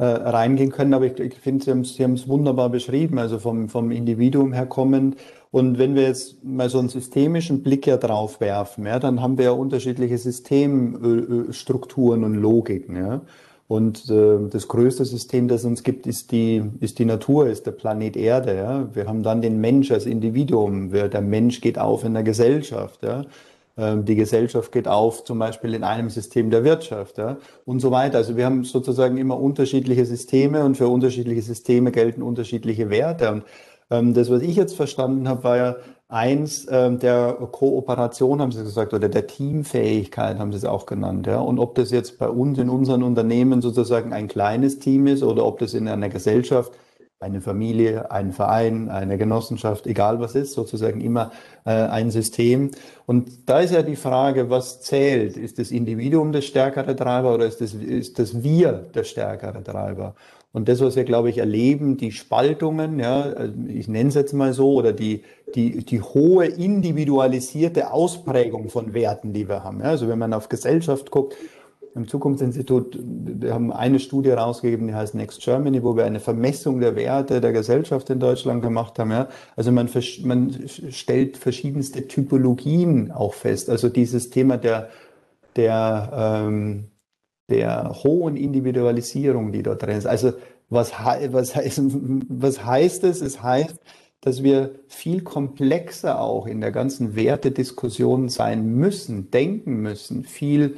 [0.00, 4.52] reingehen können, aber ich, ich finde, Sie haben es wunderbar beschrieben, also vom, vom Individuum
[4.52, 5.16] her kommend
[5.50, 9.38] und wenn wir jetzt mal so einen systemischen Blick ja drauf werfen, ja, dann haben
[9.38, 12.96] wir ja unterschiedliche Systemstrukturen und Logiken.
[12.96, 13.22] Ja.
[13.66, 17.72] Und äh, das größte System, das uns gibt, ist die, ist die Natur, ist der
[17.72, 18.56] Planet Erde.
[18.56, 18.88] Ja.
[18.94, 20.90] Wir haben dann den Mensch als Individuum.
[20.90, 23.02] Der Mensch geht auf in der Gesellschaft.
[23.02, 23.24] Ja.
[23.78, 27.92] Ähm, die Gesellschaft geht auf, zum Beispiel in einem System der Wirtschaft ja, und so
[27.92, 28.18] weiter.
[28.18, 33.30] Also wir haben sozusagen immer unterschiedliche Systeme und für unterschiedliche Systeme gelten unterschiedliche Werte.
[33.30, 33.44] Und
[33.90, 35.76] ähm, das, was ich jetzt verstanden habe, war ja
[36.08, 41.26] eins ähm, der Kooperation, haben Sie gesagt, oder der Teamfähigkeit haben Sie es auch genannt.
[41.26, 41.40] Ja?
[41.40, 45.44] Und ob das jetzt bei uns in unseren Unternehmen sozusagen ein kleines Team ist oder
[45.44, 46.72] ob das in einer Gesellschaft
[47.20, 51.32] eine Familie, ein Verein, eine Genossenschaft, egal was ist, sozusagen immer
[51.64, 52.70] äh, ein System.
[53.06, 55.36] Und da ist ja die Frage, was zählt?
[55.36, 60.14] Ist das Individuum der stärkere Treiber oder ist das, ist das Wir der stärkere Treiber?
[60.58, 63.32] Und das, was wir, glaube ich, erleben, die Spaltungen, ja,
[63.68, 65.22] ich nenne es jetzt mal so, oder die,
[65.54, 69.78] die, die hohe individualisierte Ausprägung von Werten, die wir haben.
[69.78, 71.36] Ja, also wenn man auf Gesellschaft guckt,
[71.94, 76.80] im Zukunftsinstitut, wir haben eine Studie rausgegeben, die heißt Next Germany, wo wir eine Vermessung
[76.80, 79.12] der Werte der Gesellschaft in Deutschland gemacht haben.
[79.12, 79.28] Ja.
[79.54, 79.88] Also man,
[80.24, 80.56] man
[80.90, 83.70] stellt verschiedenste Typologien auch fest.
[83.70, 84.88] Also dieses Thema der,
[85.54, 86.88] der, ähm,
[87.48, 90.06] der hohen Individualisierung, die dort drin ist.
[90.06, 90.32] Also
[90.70, 91.56] was, was,
[92.28, 93.20] was heißt es?
[93.20, 93.78] Es heißt,
[94.20, 100.76] dass wir viel komplexer auch in der ganzen Wertediskussion sein müssen, denken müssen, viel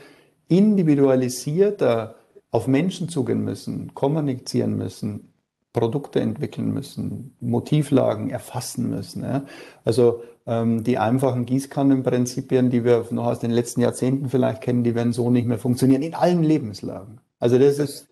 [0.49, 2.17] individualisierter
[2.51, 5.30] auf Menschen zugehen müssen, kommunizieren müssen,
[5.73, 9.23] Produkte entwickeln müssen, Motivlagen erfassen müssen.
[9.23, 9.45] Ja.
[9.85, 14.95] Also ähm, die einfachen Gießkannenprinzipien, die wir noch aus den letzten Jahrzehnten vielleicht kennen, die
[14.95, 17.21] werden so nicht mehr funktionieren in allen Lebenslagen.
[17.39, 18.09] Also das ist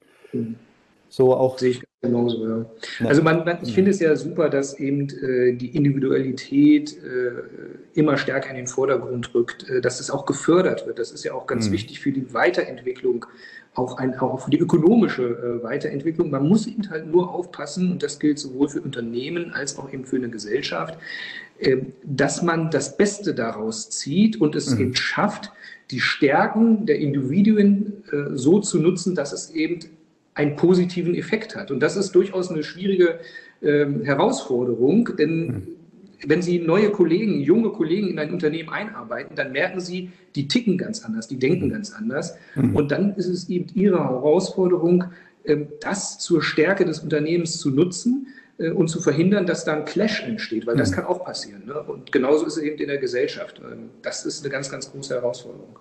[1.09, 1.59] so auch.
[1.59, 2.67] Sehe ich genauso, ja.
[3.07, 8.17] Also man, man ich finde es ja super, dass eben äh, die Individualität äh, immer
[8.17, 10.99] stärker in den Vordergrund rückt, äh, dass es auch gefördert wird.
[10.99, 11.73] Das ist ja auch ganz mhm.
[11.73, 13.27] wichtig für die Weiterentwicklung,
[13.75, 16.31] auch, ein, auch für die ökonomische äh, Weiterentwicklung.
[16.31, 20.05] Man muss eben halt nur aufpassen, und das gilt sowohl für Unternehmen als auch eben
[20.05, 20.99] für eine Gesellschaft,
[21.61, 24.81] ähm, dass man das Beste daraus zieht und es mhm.
[24.81, 25.53] eben schafft,
[25.91, 29.81] die Stärken der Individuen äh, so zu nutzen, dass es eben
[30.35, 31.71] einen positiven Effekt hat.
[31.71, 33.21] Und das ist durchaus eine schwierige
[33.63, 35.67] ähm, Herausforderung, denn mhm.
[36.27, 40.77] Wenn Sie neue Kollegen, junge Kollegen in ein Unternehmen einarbeiten, dann merken Sie, die ticken
[40.79, 41.73] ganz anders, die denken mhm.
[41.73, 42.37] ganz anders.
[42.55, 42.75] Mhm.
[42.75, 45.05] Und dann ist es eben Ihre Herausforderung,
[45.45, 48.29] ähm, das zur Stärke des Unternehmens zu nutzen
[48.59, 51.67] äh, und zu verhindern, dass da ein Clash entsteht, weil das kann auch passieren.
[51.67, 51.81] Ne?
[51.81, 53.61] Und genauso ist es eben in der Gesellschaft.
[53.65, 55.79] Ähm, das ist eine ganz, ganz große Herausforderung.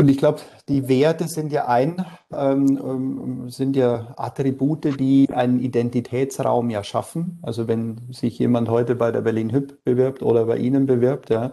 [0.00, 5.60] Und ich glaube, die Werte sind ja ein, ähm, ähm, sind ja Attribute, die einen
[5.60, 7.38] Identitätsraum ja schaffen.
[7.42, 11.52] Also wenn sich jemand heute bei der Berlin Hüb bewirbt oder bei Ihnen bewirbt, ja,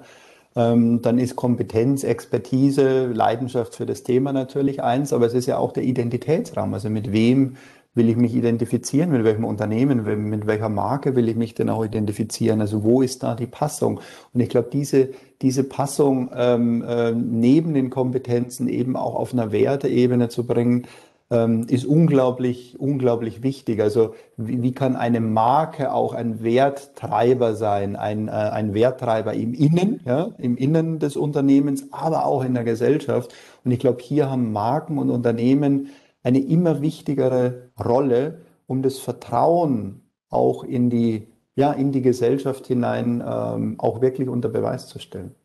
[0.55, 5.57] ähm, dann ist Kompetenz, Expertise, Leidenschaft für das Thema natürlich eins, aber es ist ja
[5.57, 6.73] auch der Identitätsraum.
[6.73, 7.57] Also mit wem
[7.97, 11.83] will ich mich identifizieren, mit welchem Unternehmen, mit welcher Marke will ich mich denn auch
[11.83, 12.61] identifizieren?
[12.61, 13.99] Also wo ist da die Passung?
[14.33, 15.09] Und ich glaube, diese,
[15.41, 20.87] diese Passung ähm, äh, neben den Kompetenzen eben auch auf einer Werteebene zu bringen,
[21.29, 23.81] ähm, ist unglaublich, unglaublich wichtig.
[23.81, 29.53] Also wie, wie, kann eine Marke auch ein Werttreiber sein, ein, äh, ein Werttreiber im
[29.53, 33.33] Innen, ja, im Innen des Unternehmens, aber auch in der Gesellschaft.
[33.65, 35.89] Und ich glaube, hier haben Marken und Unternehmen
[36.27, 43.23] eine immer wichtigere Rolle, um das Vertrauen auch in die, ja, in die Gesellschaft hinein
[43.25, 45.35] ähm, auch wirklich unter Beweis zu stellen.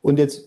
[0.00, 0.46] Und jetzt,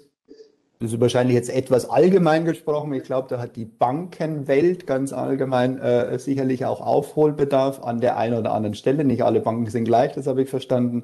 [0.79, 5.77] das ist wahrscheinlich jetzt etwas allgemein gesprochen, ich glaube, da hat die Bankenwelt ganz allgemein
[5.77, 9.03] äh, sicherlich auch Aufholbedarf an der einen oder anderen Stelle.
[9.03, 11.03] Nicht alle Banken sind gleich, das habe ich verstanden.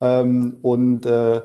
[0.00, 1.40] Ähm, und äh,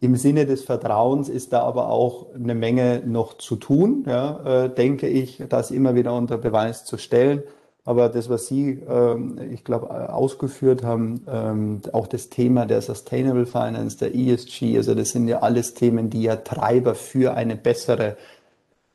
[0.00, 4.74] im Sinne des Vertrauens ist da aber auch eine Menge noch zu tun, ja, äh,
[4.74, 7.42] denke ich, das immer wieder unter Beweis zu stellen.
[7.84, 12.80] Aber das, was Sie, ähm, ich glaube, äh, ausgeführt haben, ähm, auch das Thema der
[12.80, 17.56] Sustainable Finance, der ESG, also das sind ja alles Themen, die ja Treiber für eine
[17.56, 18.16] bessere,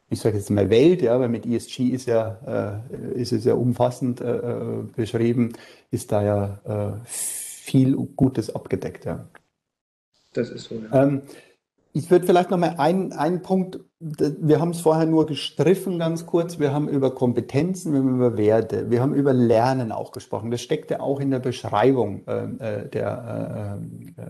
[0.09, 3.53] ich sage jetzt mal Welt, ja, weil mit ESG ist ja, äh, ist es ja
[3.53, 5.53] umfassend äh, äh beschrieben,
[5.91, 9.25] ist da ja äh, viel Gutes abgedeckt, ja.
[10.35, 10.75] Das ist so.
[10.75, 11.03] Ja.
[11.03, 11.21] Ähm,
[11.97, 16.25] ich würde vielleicht noch mal einen, einen Punkt, wir haben es vorher nur gestriffen ganz
[16.25, 20.51] kurz, wir haben über Kompetenzen, wir haben über Werte, wir haben über Lernen auch gesprochen.
[20.51, 23.79] Das steckte auch in der Beschreibung äh, äh der,
[24.17, 24.25] äh, äh,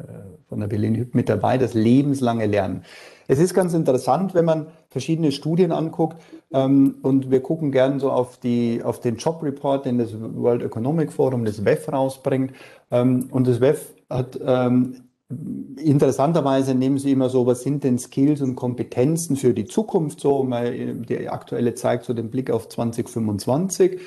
[0.48, 2.84] von der Berlin Hüb mit dabei, das lebenslange Lernen.
[3.28, 6.22] Es ist ganz interessant, wenn man verschiedene Studien anguckt
[6.54, 10.62] ähm, und wir gucken gern so auf, die, auf den Job Report, den das World
[10.62, 12.54] Economic Forum, das WEF rausbringt.
[12.92, 18.42] Ähm, und das WEF hat ähm, Interessanterweise nehmen Sie immer so, was sind denn Skills
[18.42, 20.48] und Kompetenzen für die Zukunft so?
[20.48, 24.00] Die aktuelle zeigt so den Blick auf 2025.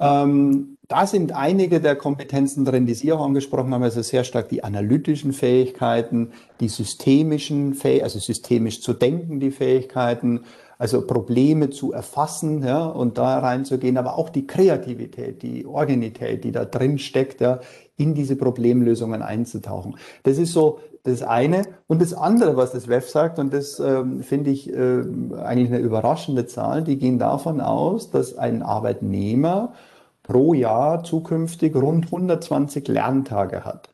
[0.00, 4.48] Ähm, da sind einige der Kompetenzen drin, die Sie auch angesprochen haben, also sehr stark
[4.48, 10.40] die analytischen Fähigkeiten, die systemischen Fähigkeiten, also systemisch zu denken, die Fähigkeiten,
[10.78, 16.52] also Probleme zu erfassen ja, und da reinzugehen, aber auch die Kreativität, die Organität, die
[16.52, 17.60] da drin steckt, ja,
[17.96, 19.96] in diese Problemlösungen einzutauchen.
[20.24, 21.62] Das ist so das eine.
[21.86, 25.02] Und das andere, was das WEF sagt, und das ähm, finde ich äh,
[25.42, 29.74] eigentlich eine überraschende Zahl, die gehen davon aus, dass ein Arbeitnehmer
[30.22, 33.90] pro Jahr zukünftig rund 120 Lerntage hat.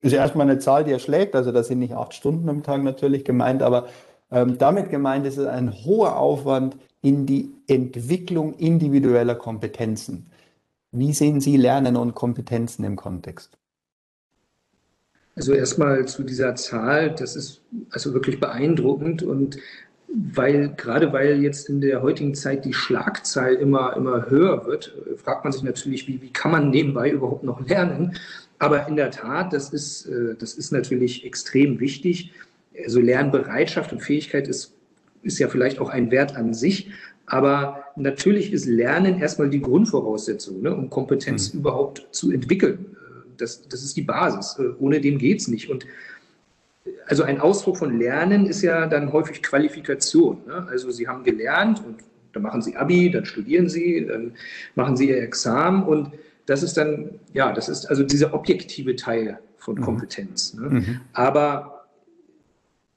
[0.00, 3.24] Ist erstmal eine Zahl, die erschlägt, also das sind nicht acht Stunden am Tag natürlich
[3.24, 3.86] gemeint, aber
[4.32, 10.26] ähm, damit gemeint ist es ein hoher Aufwand in die Entwicklung individueller Kompetenzen.
[10.90, 13.56] Wie sehen Sie Lernen und Kompetenzen im Kontext?
[15.34, 19.58] Also erstmal zu dieser Zahl, das ist also wirklich beeindruckend und
[20.14, 25.44] weil, gerade weil jetzt in der heutigen Zeit die Schlagzahl immer, immer höher wird, fragt
[25.44, 28.16] man sich natürlich, wie, wie kann man nebenbei überhaupt noch lernen?
[28.58, 32.32] Aber in der Tat, das ist, äh, das ist natürlich extrem wichtig.
[32.84, 34.74] Also Lernbereitschaft und Fähigkeit ist,
[35.22, 36.90] ist ja vielleicht auch ein Wert an sich.
[37.26, 41.60] Aber natürlich ist Lernen erstmal die Grundvoraussetzung, ne, um Kompetenz mhm.
[41.60, 42.96] überhaupt zu entwickeln.
[43.38, 44.58] Das, das ist die Basis.
[44.58, 45.70] Äh, ohne dem geht es nicht.
[45.70, 45.86] Und
[47.06, 50.38] also ein Ausdruck von Lernen ist ja dann häufig Qualifikation.
[50.46, 50.66] Ne?
[50.68, 51.96] Also Sie haben gelernt und
[52.32, 54.32] dann machen Sie Abi, dann studieren Sie, dann
[54.74, 56.12] machen Sie Ihr Examen und
[56.46, 59.82] das ist dann, ja, das ist also dieser objektive Teil von mhm.
[59.82, 60.54] Kompetenz.
[60.54, 60.68] Ne?
[60.68, 61.00] Mhm.
[61.12, 61.81] Aber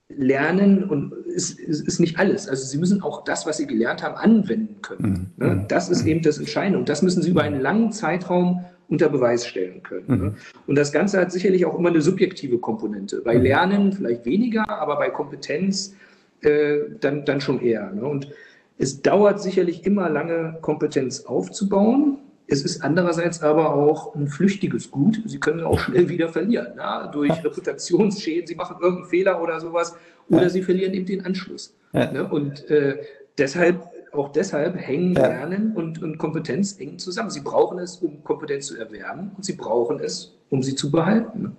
[0.09, 2.47] Lernen und ist, ist, ist, nicht alles.
[2.47, 5.33] Also Sie müssen auch das, was Sie gelernt haben, anwenden können.
[5.37, 5.45] Mhm.
[5.45, 5.65] Ne?
[5.67, 6.09] Das ist mhm.
[6.09, 6.77] eben das Entscheidende.
[6.77, 10.05] Und das müssen Sie über einen langen Zeitraum unter Beweis stellen können.
[10.07, 10.15] Ne?
[10.15, 10.35] Mhm.
[10.67, 13.21] Und das Ganze hat sicherlich auch immer eine subjektive Komponente.
[13.23, 13.41] Bei mhm.
[13.41, 15.95] Lernen vielleicht weniger, aber bei Kompetenz
[16.41, 17.91] äh, dann, dann schon eher.
[17.91, 18.05] Ne?
[18.05, 18.29] Und
[18.77, 22.19] es dauert sicherlich immer lange, Kompetenz aufzubauen.
[22.47, 25.21] Es ist andererseits aber auch ein flüchtiges Gut.
[25.25, 27.07] Sie können auch schnell wieder verlieren, ja?
[27.07, 28.47] durch Reputationsschäden.
[28.47, 29.95] Sie machen irgendeinen Fehler oder sowas
[30.29, 30.49] oder ja.
[30.49, 31.75] Sie verlieren eben den Anschluss.
[31.93, 32.11] Ja.
[32.11, 32.27] Ne?
[32.27, 32.97] Und äh,
[33.37, 33.81] deshalb
[34.11, 35.27] auch deshalb hängen ja.
[35.27, 37.29] Lernen und, und Kompetenz eng zusammen.
[37.29, 41.57] Sie brauchen es, um Kompetenz zu erwerben und sie brauchen es, um sie zu behalten.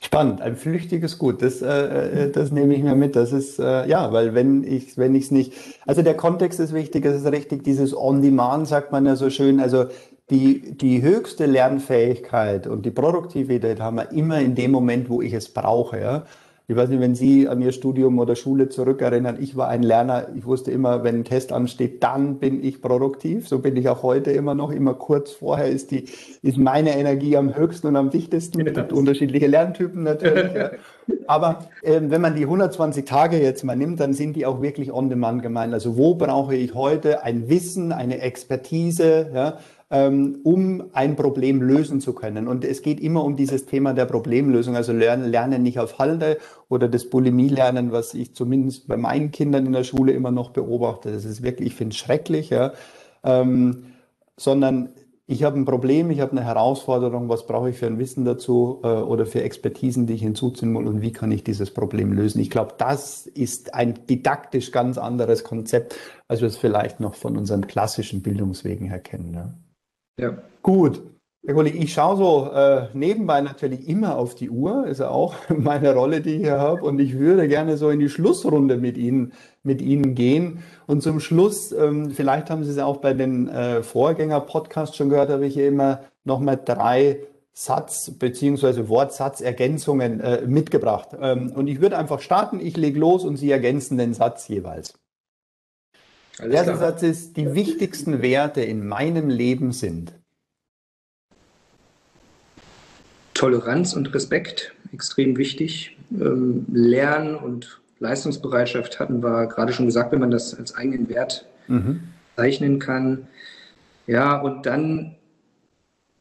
[0.00, 1.42] Spannend, ein flüchtiges Gut.
[1.42, 3.16] Das, äh, äh das nehme ich mir mit.
[3.16, 5.52] Das ist äh, ja, weil wenn ich wenn ich es nicht,
[5.86, 7.04] also der Kontext ist wichtig.
[7.04, 7.64] Es ist richtig.
[7.64, 9.58] Dieses On-Demand sagt man ja so schön.
[9.58, 9.86] Also
[10.30, 15.32] die die höchste Lernfähigkeit und die Produktivität haben wir immer in dem Moment, wo ich
[15.32, 15.98] es brauche.
[15.98, 16.24] Ja?
[16.70, 19.38] Ich weiß nicht, wenn Sie an Ihr Studium oder Schule zurückerinnern.
[19.40, 20.28] Ich war ein Lerner.
[20.36, 23.48] Ich wusste immer, wenn ein Test ansteht, dann bin ich produktiv.
[23.48, 24.70] So bin ich auch heute immer noch.
[24.70, 26.04] Immer kurz vorher ist die,
[26.42, 28.66] ist meine Energie am höchsten und am dichtesten.
[28.66, 30.52] Es gibt unterschiedliche Lerntypen natürlich.
[30.52, 30.70] ja.
[31.26, 34.92] Aber äh, wenn man die 120 Tage jetzt mal nimmt, dann sind die auch wirklich
[34.92, 35.72] on demand gemeint.
[35.72, 39.58] Also wo brauche ich heute ein Wissen, eine Expertise, ja,
[39.90, 42.46] ähm, um ein Problem lösen zu können.
[42.46, 46.38] Und es geht immer um dieses Thema der Problemlösung, also lernen, lernen nicht auf Halde
[46.68, 51.10] oder das Bulimie-Lernen, was ich zumindest bei meinen Kindern in der Schule immer noch beobachte.
[51.12, 52.72] Das ist wirklich, ich finde es schrecklich, ja.
[53.24, 53.84] Ähm,
[54.36, 54.90] sondern
[55.30, 58.80] ich habe ein Problem, ich habe eine Herausforderung, was brauche ich für ein Wissen dazu
[58.82, 62.40] äh, oder für Expertisen, die ich hinzuziehen muss und wie kann ich dieses Problem lösen.
[62.40, 65.96] Ich glaube, das ist ein didaktisch ganz anderes Konzept,
[66.28, 69.34] als wir es vielleicht noch von unseren klassischen Bildungswegen her kennen.
[69.34, 69.52] Ja.
[70.18, 70.36] Ja.
[70.62, 71.02] Gut.
[71.46, 75.34] Herr Kollege, ich schaue so äh, nebenbei natürlich immer auf die Uhr, ist ja auch
[75.48, 76.82] meine Rolle, die ich hier habe.
[76.82, 80.62] Und ich würde gerne so in die Schlussrunde mit Ihnen, mit Ihnen gehen.
[80.86, 85.30] Und zum Schluss, ähm, vielleicht haben Sie es auch bei den äh, Vorgänger-Podcasts schon gehört,
[85.30, 87.20] habe ich hier immer nochmal drei
[87.54, 88.88] Satz- bzw.
[88.88, 91.10] Wortsatzergänzungen äh, mitgebracht.
[91.20, 94.94] Ähm, und ich würde einfach starten, ich lege los und Sie ergänzen den Satz jeweils.
[96.40, 96.92] Alles Der erste klar.
[96.92, 100.12] Satz ist, die wichtigsten Werte in meinem Leben sind.
[103.34, 105.96] Toleranz und Respekt, extrem wichtig.
[106.12, 111.46] Ähm, Lern- und Leistungsbereitschaft hatten wir gerade schon gesagt, wenn man das als eigenen Wert
[111.66, 112.00] mhm.
[112.36, 113.26] zeichnen kann.
[114.06, 115.16] Ja, und dann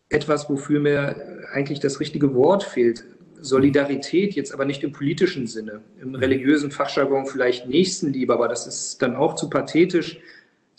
[0.10, 3.03] etwas, wofür mir eigentlich das richtige Wort fehlt.
[3.41, 6.15] Solidarität jetzt aber nicht im politischen Sinne, im mhm.
[6.15, 10.19] religiösen Fachjargon vielleicht Nächstenliebe, aber das ist dann auch zu pathetisch.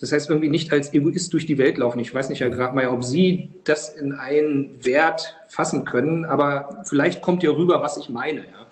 [0.00, 1.98] Das heißt, irgendwie nicht als Egoist durch die Welt laufen.
[1.98, 7.20] Ich weiß nicht, Herr Grabmeier, ob Sie das in einen Wert fassen können, aber vielleicht
[7.20, 8.40] kommt ja rüber, was ich meine.
[8.40, 8.66] Ja.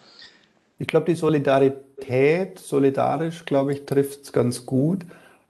[0.78, 5.00] Ich glaube, die Solidarität, solidarisch, glaube ich, trifft es ganz gut.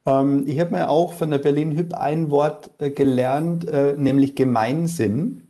[0.06, 4.34] Ähm, ich habe mir auch von der Berlin Hüb ein Wort äh, gelernt, äh, nämlich
[4.34, 5.45] Gemeinsinn.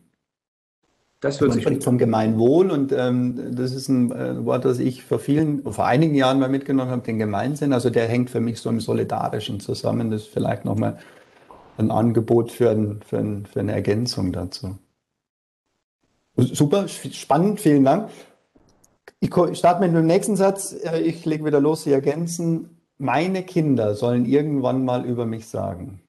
[1.20, 4.78] Das hört Man sich spricht vom Gemeinwohl und ähm, das ist ein äh, Wort, das
[4.78, 7.72] ich vor vielen, vor einigen Jahren mal mitgenommen habe, den Gemeinsinn.
[7.72, 10.10] Also der hängt für mich so im Solidarischen zusammen.
[10.10, 10.98] Das ist vielleicht nochmal
[11.78, 14.78] ein Angebot für, ein, für, ein, für eine Ergänzung dazu.
[16.36, 18.10] Super, spannend, vielen Dank.
[19.20, 20.76] Ich starte mit dem nächsten Satz.
[20.84, 22.82] Äh, ich lege wieder los, Sie ergänzen.
[22.98, 26.02] Meine Kinder sollen irgendwann mal über mich sagen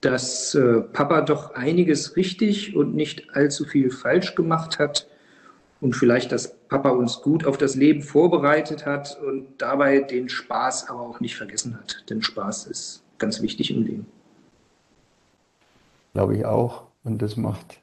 [0.00, 5.06] dass äh, Papa doch einiges richtig und nicht allzu viel falsch gemacht hat
[5.80, 10.88] und vielleicht, dass Papa uns gut auf das Leben vorbereitet hat und dabei den Spaß
[10.88, 12.04] aber auch nicht vergessen hat.
[12.08, 14.06] Denn Spaß ist ganz wichtig im Leben.
[16.12, 16.84] glaube ich auch.
[17.02, 17.80] Und das macht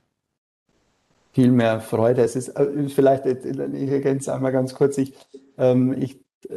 [1.34, 2.24] viel mehr Freude.
[2.24, 5.14] Es ist äh, vielleicht, äh, ich ergänze einmal ganz kurz, ich,
[5.58, 6.56] ähm, ich äh,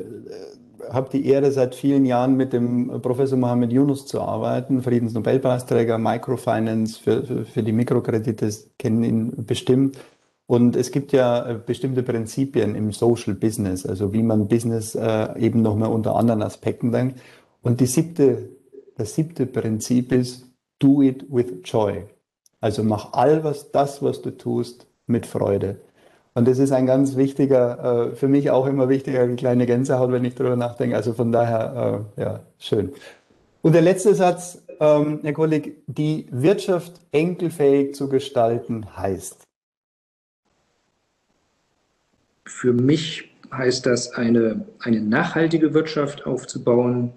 [0.91, 6.99] habe die Ehre, seit vielen Jahren mit dem Professor Mohammed Yunus zu arbeiten, Friedensnobelpreisträger, Microfinance
[6.99, 9.99] für, für, für die Mikrokredite, kennen ihn bestimmt.
[10.47, 15.39] Und es gibt ja äh, bestimmte Prinzipien im Social Business, also wie man Business äh,
[15.39, 17.21] eben nochmal unter anderen Aspekten denkt.
[17.63, 18.49] Und die siebte,
[18.97, 20.47] das siebte Prinzip ist,
[20.81, 22.05] do it with joy.
[22.61, 25.81] Also mach all was, das, was du tust, mit Freude.
[26.35, 30.13] Und das ist ein ganz wichtiger, äh, für mich auch immer wichtiger, eine kleine Gänsehaut,
[30.13, 30.97] wenn ich darüber nachdenke.
[30.97, 32.93] Also von daher, äh, ja, schön.
[33.63, 39.43] Und der letzte Satz, ähm, Herr Kolleg, die Wirtschaft enkelfähig zu gestalten heißt.
[42.47, 47.13] Für mich heißt das, eine, eine nachhaltige Wirtschaft aufzubauen,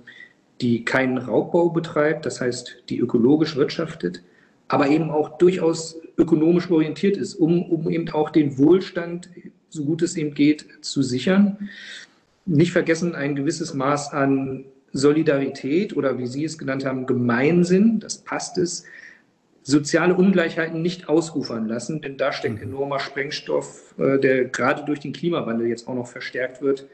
[0.61, 4.24] die keinen Raubbau betreibt, das heißt, die ökologisch wirtschaftet,
[4.68, 9.30] aber eben auch durchaus ökonomisch orientiert ist, um, um eben auch den Wohlstand,
[9.70, 11.70] so gut es eben geht, zu sichern.
[12.45, 18.20] Nicht vergessen ein gewisses Maß an Solidarität oder wie Sie es genannt haben, Gemeinsinn, das
[18.20, 18.86] passt es,
[19.64, 22.70] soziale Ungleichheiten nicht ausufern lassen, denn da steckt mhm.
[22.70, 26.86] enormer Sprengstoff, äh, der gerade durch den Klimawandel jetzt auch noch verstärkt wird.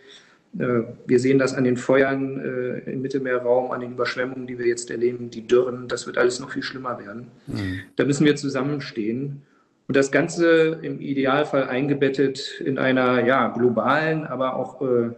[0.58, 4.66] Äh, wir sehen das an den Feuern äh, im Mittelmeerraum, an den Überschwemmungen, die wir
[4.66, 5.88] jetzt erleben, die Dürren.
[5.88, 7.28] Das wird alles noch viel schlimmer werden.
[7.47, 7.82] Mhm.
[7.95, 9.43] Da müssen wir zusammenstehen.
[9.88, 15.12] Und das Ganze im Idealfall eingebettet in einer ja, globalen, aber auch äh,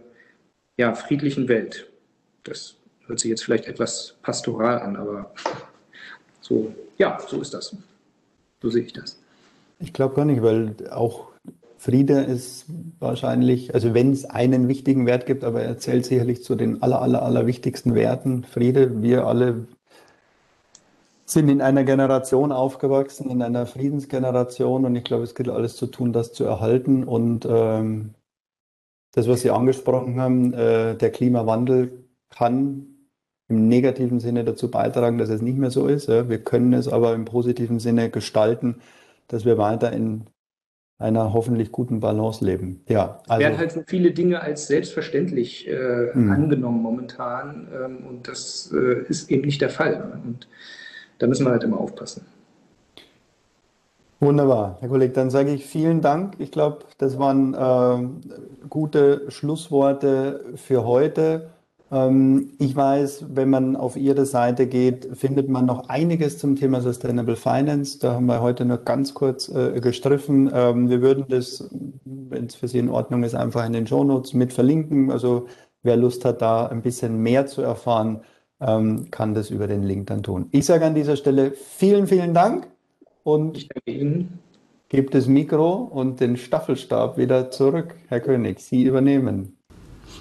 [0.78, 1.90] ja, friedlichen Welt.
[2.44, 2.76] Das
[3.06, 5.32] hört sich jetzt vielleicht etwas pastoral an, aber
[6.40, 7.76] so, ja, so ist das.
[8.62, 9.20] So sehe ich das.
[9.78, 11.31] Ich glaube gar nicht, weil auch
[11.82, 12.66] Friede ist
[13.00, 17.02] wahrscheinlich, also wenn es einen wichtigen Wert gibt, aber er zählt sicherlich zu den aller,
[17.02, 18.44] aller, aller wichtigsten Werten.
[18.44, 19.66] Friede, wir alle
[21.24, 25.88] sind in einer Generation aufgewachsen, in einer Friedensgeneration und ich glaube, es gilt alles zu
[25.88, 28.14] tun, das zu erhalten und ähm,
[29.10, 32.86] das, was Sie angesprochen haben, äh, der Klimawandel kann
[33.48, 36.08] im negativen Sinne dazu beitragen, dass es nicht mehr so ist.
[36.08, 36.28] Ja.
[36.28, 38.76] Wir können es aber im positiven Sinne gestalten,
[39.26, 40.28] dass wir weiter in
[41.02, 42.80] einer hoffentlich guten Balance leben.
[42.88, 46.30] Ja, also, werden halt so viele Dinge als selbstverständlich äh, mhm.
[46.30, 50.20] angenommen momentan ähm, und das äh, ist eben nicht der Fall.
[50.24, 50.48] Und
[51.18, 52.24] da müssen wir halt immer aufpassen.
[54.22, 56.34] Wunderbar, Herr Kollege, dann sage ich vielen Dank.
[56.38, 61.50] Ich glaube, das waren äh, gute Schlussworte für heute.
[61.92, 66.80] Ähm, ich weiß, wenn man auf Ihre Seite geht, findet man noch einiges zum Thema
[66.80, 67.98] Sustainable Finance.
[67.98, 70.50] Da haben wir heute nur ganz kurz äh, gestriffen.
[70.52, 71.68] Ähm, wir würden das,
[72.04, 75.10] wenn es für Sie in Ordnung ist, einfach in den Show Notes mit verlinken.
[75.10, 75.48] Also
[75.82, 78.22] wer Lust hat, da ein bisschen mehr zu erfahren,
[78.60, 80.48] ähm, kann das über den Link dann tun.
[80.52, 82.68] Ich sage an dieser Stelle vielen, vielen Dank
[83.22, 84.38] und ich danke Ihnen.
[84.88, 87.94] gebe das Mikro und den Staffelstab wieder zurück.
[88.08, 89.61] Herr König, Sie übernehmen.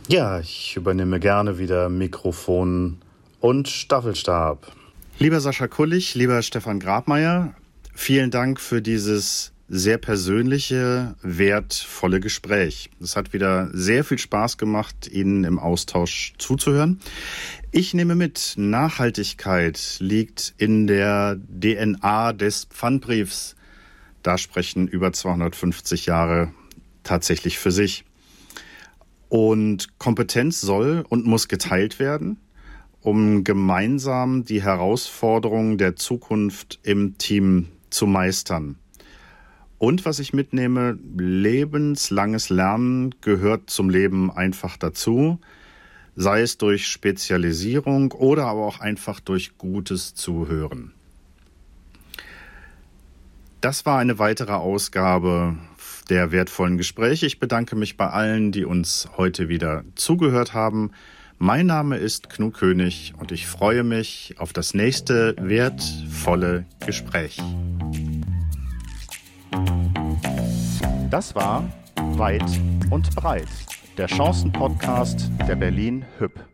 [0.07, 2.97] Ja, ich übernehme gerne wieder Mikrofon
[3.39, 4.71] und Staffelstab.
[5.19, 7.53] Lieber Sascha Kullig, lieber Stefan Grabmeier,
[7.93, 12.89] vielen Dank für dieses sehr persönliche, wertvolle Gespräch.
[12.99, 16.99] Es hat wieder sehr viel Spaß gemacht, Ihnen im Austausch zuzuhören.
[17.71, 23.55] Ich nehme mit, Nachhaltigkeit liegt in der DNA des Pfandbriefs.
[24.23, 26.51] Da sprechen über 250 Jahre
[27.03, 28.03] tatsächlich für sich.
[29.31, 32.35] Und Kompetenz soll und muss geteilt werden,
[32.99, 38.75] um gemeinsam die Herausforderungen der Zukunft im Team zu meistern.
[39.77, 45.39] Und was ich mitnehme, lebenslanges Lernen gehört zum Leben einfach dazu,
[46.17, 50.91] sei es durch Spezialisierung oder aber auch einfach durch gutes Zuhören.
[53.61, 55.55] Das war eine weitere Ausgabe
[56.09, 57.25] der wertvollen Gespräche.
[57.25, 60.91] Ich bedanke mich bei allen, die uns heute wieder zugehört haben.
[61.37, 67.39] Mein Name ist Knut König und ich freue mich auf das nächste wertvolle Gespräch.
[71.09, 71.67] Das war
[72.17, 73.47] Weit und Breit,
[73.97, 76.50] der Chancenpodcast der Berlin Hüb.